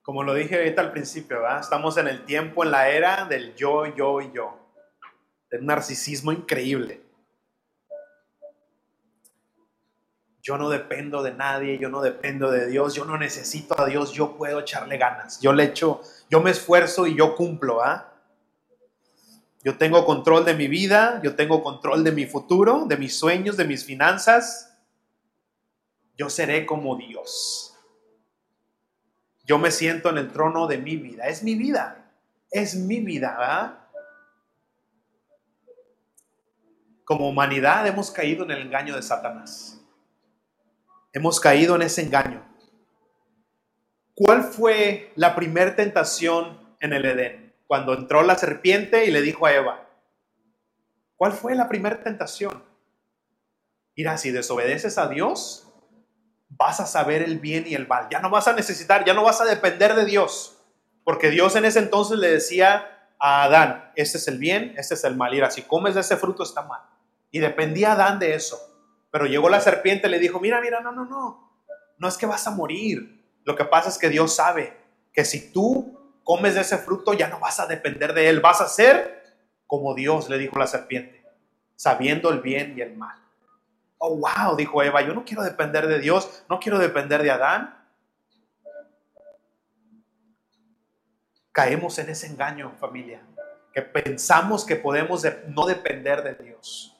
[0.07, 3.87] Como lo dije ahorita al principio, estamos en el tiempo, en la era del yo,
[3.87, 4.57] yo y yo,
[5.51, 7.03] del narcisismo increíble.
[10.41, 14.13] Yo no dependo de nadie, yo no dependo de Dios, yo no necesito a Dios,
[14.13, 15.41] yo puedo echarle ganas.
[15.41, 16.01] Yo le echo,
[16.31, 18.13] yo me esfuerzo y yo cumplo, ¿ah?
[19.65, 23.57] Yo tengo control de mi vida, yo tengo control de mi futuro, de mis sueños,
[23.57, 24.73] de mis finanzas.
[26.17, 27.76] Yo seré como Dios.
[29.47, 31.29] Yo me siento en el trono de mi vida.
[31.29, 32.11] Es mi vida.
[32.51, 33.89] Es mi vida.
[37.05, 39.81] Como humanidad hemos caído en el engaño de Satanás.
[41.13, 42.45] Hemos caído en ese engaño.
[44.15, 47.55] ¿Cuál fue la primera tentación en el Edén?
[47.69, 49.89] Cuando entró la serpiente y le dijo a Eva.
[51.17, 52.65] ¿Cuál fue la primera tentación?
[53.97, 55.66] Mira, si desobedeces a Dios,
[56.59, 58.09] vas a saber el bien y el mal.
[58.11, 60.59] Ya no vas a necesitar, ya no vas a depender de Dios.
[61.05, 65.05] Porque Dios en ese entonces le decía a Adán, este es el bien, este es
[65.05, 65.35] el mal.
[65.35, 66.81] Y si comes de ese fruto está mal.
[67.31, 68.59] Y dependía Adán de eso.
[69.11, 71.63] Pero llegó la serpiente y le dijo, mira, mira, no, no, no.
[71.99, 73.25] No es que vas a morir.
[73.45, 74.77] Lo que pasa es que Dios sabe
[75.13, 78.41] que si tú comes de ese fruto ya no vas a depender de él.
[78.41, 79.23] Vas a ser
[79.67, 81.25] como Dios, le dijo la serpiente,
[81.77, 83.17] sabiendo el bien y el mal.
[84.09, 87.77] Oh, wow, dijo Eva, yo no quiero depender de Dios, no quiero depender de Adán.
[91.51, 93.21] Caemos en ese engaño, familia,
[93.75, 96.97] que pensamos que podemos no depender de Dios.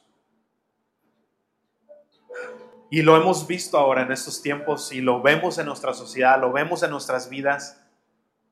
[2.89, 6.51] Y lo hemos visto ahora en estos tiempos y lo vemos en nuestra sociedad, lo
[6.51, 7.81] vemos en nuestras vidas,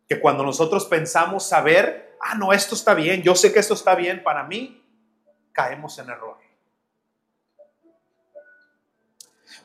[0.08, 3.96] que cuando nosotros pensamos saber, ah, no, esto está bien, yo sé que esto está
[3.96, 4.82] bien para mí,
[5.52, 6.45] caemos en error.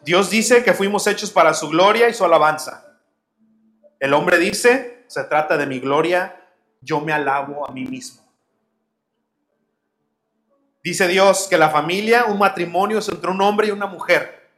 [0.03, 2.99] Dios dice que fuimos hechos para su gloria y su alabanza.
[3.99, 6.41] El hombre dice, se trata de mi gloria,
[6.81, 8.23] yo me alabo a mí mismo.
[10.83, 14.49] Dice Dios que la familia, un matrimonio es entre un hombre y una mujer.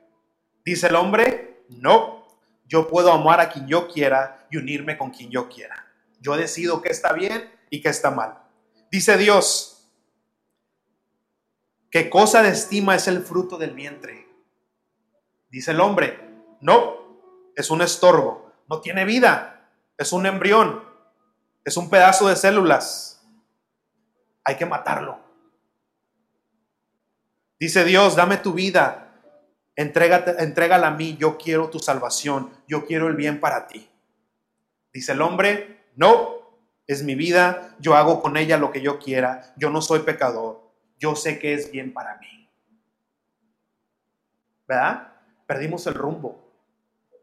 [0.64, 2.24] Dice el hombre, no,
[2.68, 5.93] yo puedo amar a quien yo quiera y unirme con quien yo quiera.
[6.20, 8.38] Yo decido qué está bien y qué está mal.
[8.93, 9.90] Dice Dios,
[11.90, 14.28] ¿qué cosa de estima es el fruto del vientre?
[15.53, 16.18] Dice el hombre,
[16.62, 16.96] no,
[17.55, 20.82] es un estorbo, no tiene vida, es un embrión,
[21.62, 23.22] es un pedazo de células.
[24.44, 25.20] Hay que matarlo.
[27.61, 29.20] Dice Dios, dame tu vida,
[29.76, 33.90] entrégate, entrégala a mí, yo quiero tu salvación, yo quiero el bien para ti.
[34.90, 36.30] Dice el hombre, no,
[36.86, 40.62] es mi vida, yo hago con ella lo que yo quiera, yo no soy pecador,
[40.96, 42.48] yo sé que es bien para mí.
[44.66, 45.11] ¿Verdad?
[45.53, 46.50] Perdimos el rumbo.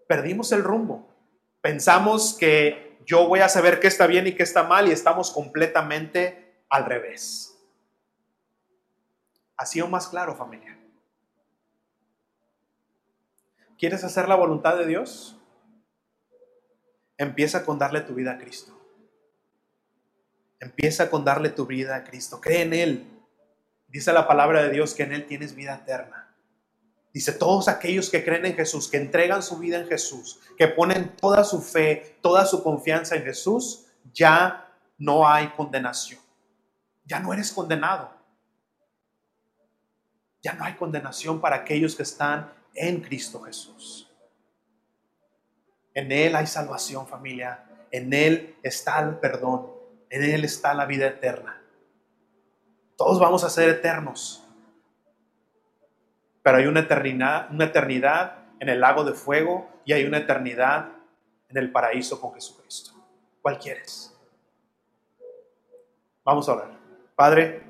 [0.07, 1.09] Perdimos el rumbo.
[1.61, 5.31] Pensamos que yo voy a saber qué está bien y qué está mal y estamos
[5.31, 7.59] completamente al revés.
[9.57, 10.77] Así o más claro, familia.
[13.79, 15.35] ¿Quieres hacer la voluntad de Dios?
[17.17, 18.79] Empieza con darle tu vida a Cristo.
[20.59, 22.39] Empieza con darle tu vida a Cristo.
[22.39, 23.09] Cree en Él.
[23.87, 26.28] Dice la palabra de Dios que en Él tienes vida eterna.
[27.13, 31.15] Dice, todos aquellos que creen en Jesús, que entregan su vida en Jesús, que ponen
[31.15, 36.19] toda su fe, toda su confianza en Jesús, ya no hay condenación.
[37.05, 38.11] Ya no eres condenado.
[40.41, 44.09] Ya no hay condenación para aquellos que están en Cristo Jesús.
[45.95, 47.65] En Él hay salvación, familia.
[47.91, 49.71] En Él está el perdón.
[50.11, 51.61] En Él está la vida eterna.
[52.95, 54.43] Todos vamos a ser eternos
[56.43, 60.89] pero hay una eternidad, una eternidad en el lago de fuego y hay una eternidad
[61.49, 62.91] en el paraíso con Jesucristo.
[63.41, 64.15] ¿Cuál quieres?
[66.23, 66.71] Vamos a orar.
[67.15, 67.63] Padre,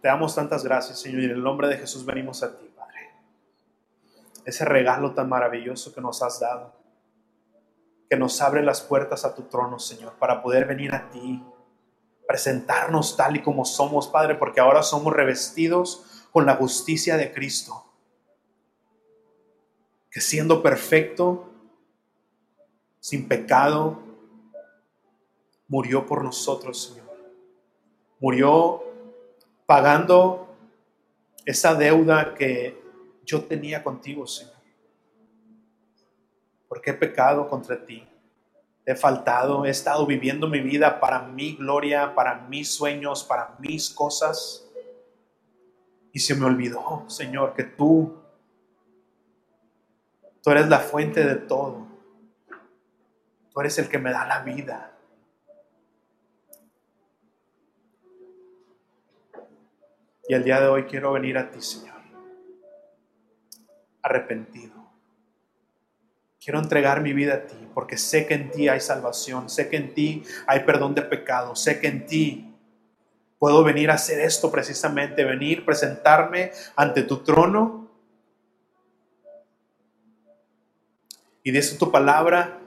[0.00, 3.10] te damos tantas gracias, Señor, y en el nombre de Jesús venimos a ti, Padre.
[4.44, 6.74] Ese regalo tan maravilloso que nos has dado,
[8.10, 11.42] que nos abre las puertas a tu trono, Señor, para poder venir a ti,
[12.28, 17.84] presentarnos tal y como somos, Padre, porque ahora somos revestidos con la justicia de Cristo,
[20.10, 21.48] que siendo perfecto,
[22.98, 24.02] sin pecado,
[25.68, 27.06] murió por nosotros, Señor.
[28.18, 28.82] Murió
[29.64, 30.48] pagando
[31.44, 32.82] esa deuda que
[33.24, 34.54] yo tenía contigo, Señor.
[36.66, 38.04] Porque he pecado contra ti.
[38.84, 43.88] He faltado, he estado viviendo mi vida para mi gloria, para mis sueños, para mis
[43.88, 44.63] cosas.
[46.14, 48.16] Y se me olvidó, Señor, que tú,
[50.40, 51.88] tú eres la fuente de todo.
[53.52, 54.96] Tú eres el que me da la vida.
[60.28, 62.00] Y el día de hoy quiero venir a ti, Señor,
[64.00, 64.72] arrepentido.
[66.40, 69.78] Quiero entregar mi vida a ti porque sé que en ti hay salvación, sé que
[69.78, 72.53] en ti hay perdón de pecados, sé que en ti
[73.44, 77.90] puedo venir a hacer esto precisamente, venir, presentarme ante tu trono.
[81.42, 82.58] Y dice tu palabra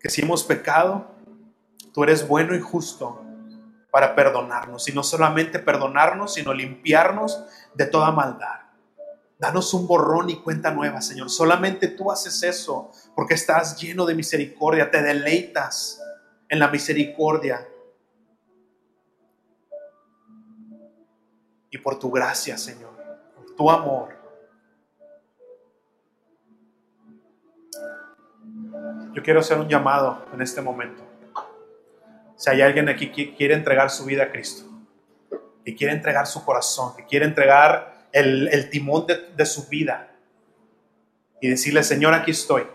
[0.00, 1.10] que si hemos pecado,
[1.92, 3.22] tú eres bueno y justo
[3.90, 4.88] para perdonarnos.
[4.88, 7.38] Y no solamente perdonarnos, sino limpiarnos
[7.74, 8.60] de toda maldad.
[9.38, 11.28] Danos un borrón y cuenta nueva, Señor.
[11.28, 16.00] Solamente tú haces eso porque estás lleno de misericordia, te deleitas
[16.48, 17.68] en la misericordia.
[21.70, 22.92] Y por tu gracia, Señor,
[23.34, 24.16] por tu amor.
[29.12, 31.02] Yo quiero hacer un llamado en este momento.
[32.36, 34.64] Si hay alguien aquí que quiere entregar su vida a Cristo,
[35.64, 40.12] que quiere entregar su corazón, que quiere entregar el, timón de, de su vida
[41.40, 42.66] y decirle, Señor, aquí estoy.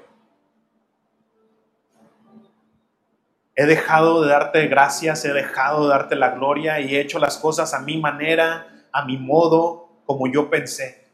[3.56, 7.38] He dejado de darte gracias, he dejado de darte la gloria y he hecho las
[7.38, 11.06] cosas a mi manera, a mi modo, como yo pensé.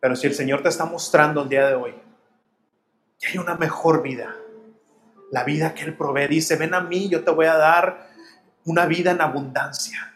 [0.00, 1.94] Pero si el Señor te está mostrando el día de hoy
[3.18, 4.34] que hay una mejor vida,
[5.30, 6.26] la vida que Él provee.
[6.26, 8.08] Dice, ven a mí, yo te voy a dar
[8.64, 10.14] una vida en abundancia.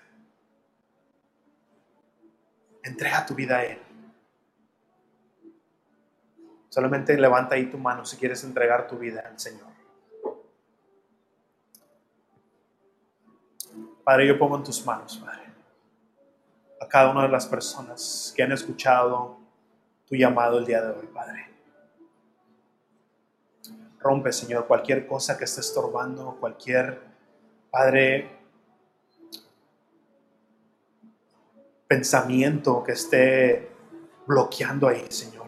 [2.83, 3.79] Entrega tu vida a Él.
[6.69, 9.73] Solamente levanta ahí tu mano si quieres entregar tu vida al Señor.
[14.03, 15.44] Padre, yo pongo en tus manos, Padre,
[16.85, 19.39] a cada una de las personas que han escuchado
[20.07, 21.51] tu llamado el día de hoy, Padre.
[23.99, 27.01] Rompe, Señor, cualquier cosa que esté estorbando, cualquier,
[27.71, 28.39] Padre,
[31.89, 33.71] pensamiento que esté
[34.27, 35.45] bloqueando ahí, Señor.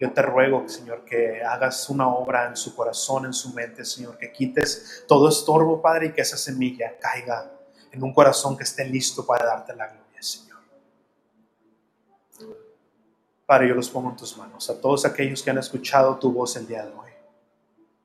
[0.00, 4.16] Yo te ruego, Señor, que hagas una obra en su corazón, en su mente, Señor,
[4.16, 7.50] que quites todo estorbo, Padre, y que esa semilla caiga
[7.92, 10.54] en un corazón que esté listo para darte la gloria, Señor.
[13.46, 16.56] Padre, yo los pongo en tus manos, a todos aquellos que han escuchado tu voz
[16.56, 17.10] el día de hoy.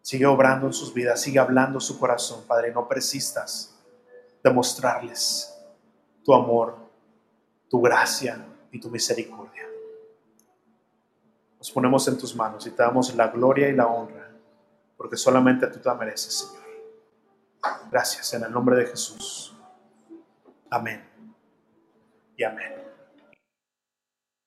[0.01, 2.72] Sigue obrando en sus vidas, sigue hablando su corazón, Padre.
[2.72, 3.76] No persistas
[4.43, 5.55] de mostrarles
[6.24, 6.78] tu amor,
[7.70, 9.63] tu gracia y tu misericordia.
[11.57, 14.32] Nos ponemos en tus manos y te damos la gloria y la honra,
[14.97, 16.63] porque solamente tú te mereces, Señor.
[17.91, 19.53] Gracias en el nombre de Jesús.
[20.70, 21.09] Amén
[22.40, 22.78] y amén.